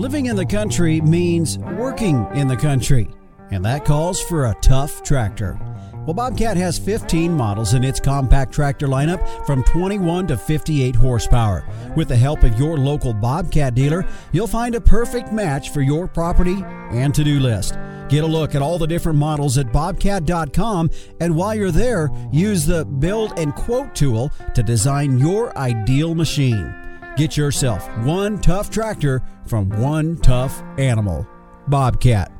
[0.00, 3.06] Living in the country means working in the country,
[3.50, 5.60] and that calls for a tough tractor.
[6.06, 11.68] Well, Bobcat has 15 models in its compact tractor lineup from 21 to 58 horsepower.
[11.96, 16.08] With the help of your local Bobcat dealer, you'll find a perfect match for your
[16.08, 17.74] property and to do list.
[18.08, 20.88] Get a look at all the different models at bobcat.com,
[21.20, 26.79] and while you're there, use the Build and Quote tool to design your ideal machine.
[27.20, 31.28] Get yourself one tough tractor from one tough animal.
[31.68, 32.32] Bobcat.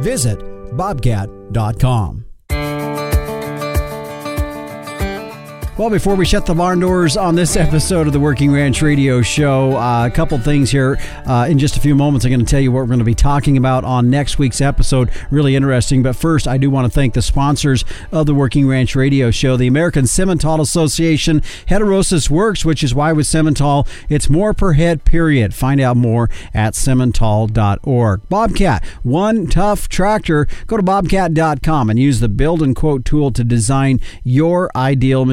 [0.00, 2.24] Visit bobcat.com.
[5.76, 9.22] Well, before we shut the barn doors on this episode of the Working Ranch Radio
[9.22, 11.00] Show, uh, a couple things here.
[11.26, 13.04] Uh, in just a few moments, I'm going to tell you what we're going to
[13.04, 15.10] be talking about on next week's episode.
[15.32, 16.00] Really interesting.
[16.00, 19.56] But first, I do want to thank the sponsors of the Working Ranch Radio Show
[19.56, 25.04] the American Simmental Association, Heterosis Works, which is why with Simmental, it's more per head,
[25.04, 25.54] period.
[25.54, 28.28] Find out more at simmental.org.
[28.28, 30.46] Bobcat, one tough tractor.
[30.68, 35.24] Go to bobcat.com and use the build and quote tool to design your ideal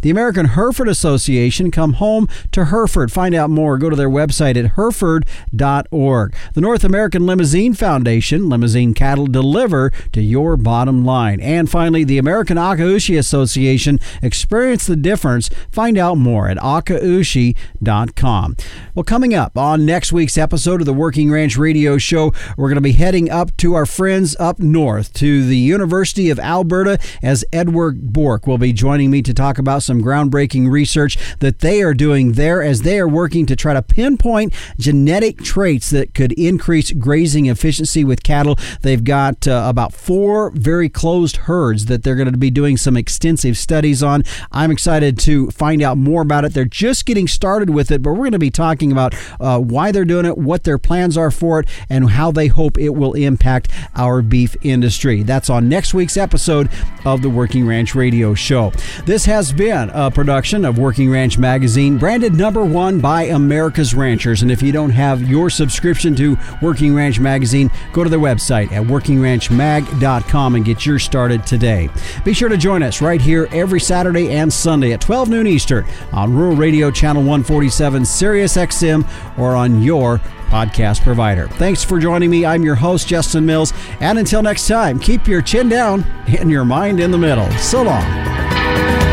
[0.00, 3.12] The American Hereford Association come home to Hereford.
[3.12, 3.78] Find out more.
[3.78, 6.34] Go to their website at hereford.org.
[6.54, 11.40] The North American Limousin Foundation, limousin cattle deliver to your bottom line.
[11.40, 15.48] And finally, the American Akaushi Association, experience the difference.
[15.70, 18.56] Find out more at akaushi.com.
[18.94, 22.76] Well, coming up on next week's episode of the Working Ranch Radio Show, we're going
[22.76, 27.44] to be heading up to our friends up north to the University of Alberta as
[27.52, 31.82] Edward Bork will be joining me to talk talk about some groundbreaking research that they
[31.82, 36.32] are doing there as they are working to try to pinpoint genetic traits that could
[36.32, 38.58] increase grazing efficiency with cattle.
[38.80, 42.96] They've got uh, about four very closed herds that they're going to be doing some
[42.96, 44.22] extensive studies on.
[44.50, 46.54] I'm excited to find out more about it.
[46.54, 49.92] They're just getting started with it, but we're going to be talking about uh, why
[49.92, 53.12] they're doing it, what their plans are for it, and how they hope it will
[53.12, 55.22] impact our beef industry.
[55.22, 56.70] That's on next week's episode
[57.04, 58.72] of the Working Ranch Radio Show.
[59.04, 63.92] This has has been a production of Working Ranch Magazine, branded number one by America's
[63.92, 64.42] Ranchers.
[64.42, 68.70] And if you don't have your subscription to Working Ranch Magazine, go to their website
[68.70, 71.90] at workingranchmag.com and get yours started today.
[72.24, 75.84] Be sure to join us right here every Saturday and Sunday at 12 noon Eastern
[76.12, 79.04] on Rural Radio Channel 147, Sirius XM,
[79.38, 80.18] or on your
[80.50, 81.48] podcast provider.
[81.48, 82.46] Thanks for joining me.
[82.46, 83.72] I'm your host, Justin Mills.
[83.98, 86.04] And until next time, keep your chin down
[86.38, 87.50] and your mind in the middle.
[87.52, 89.11] So long.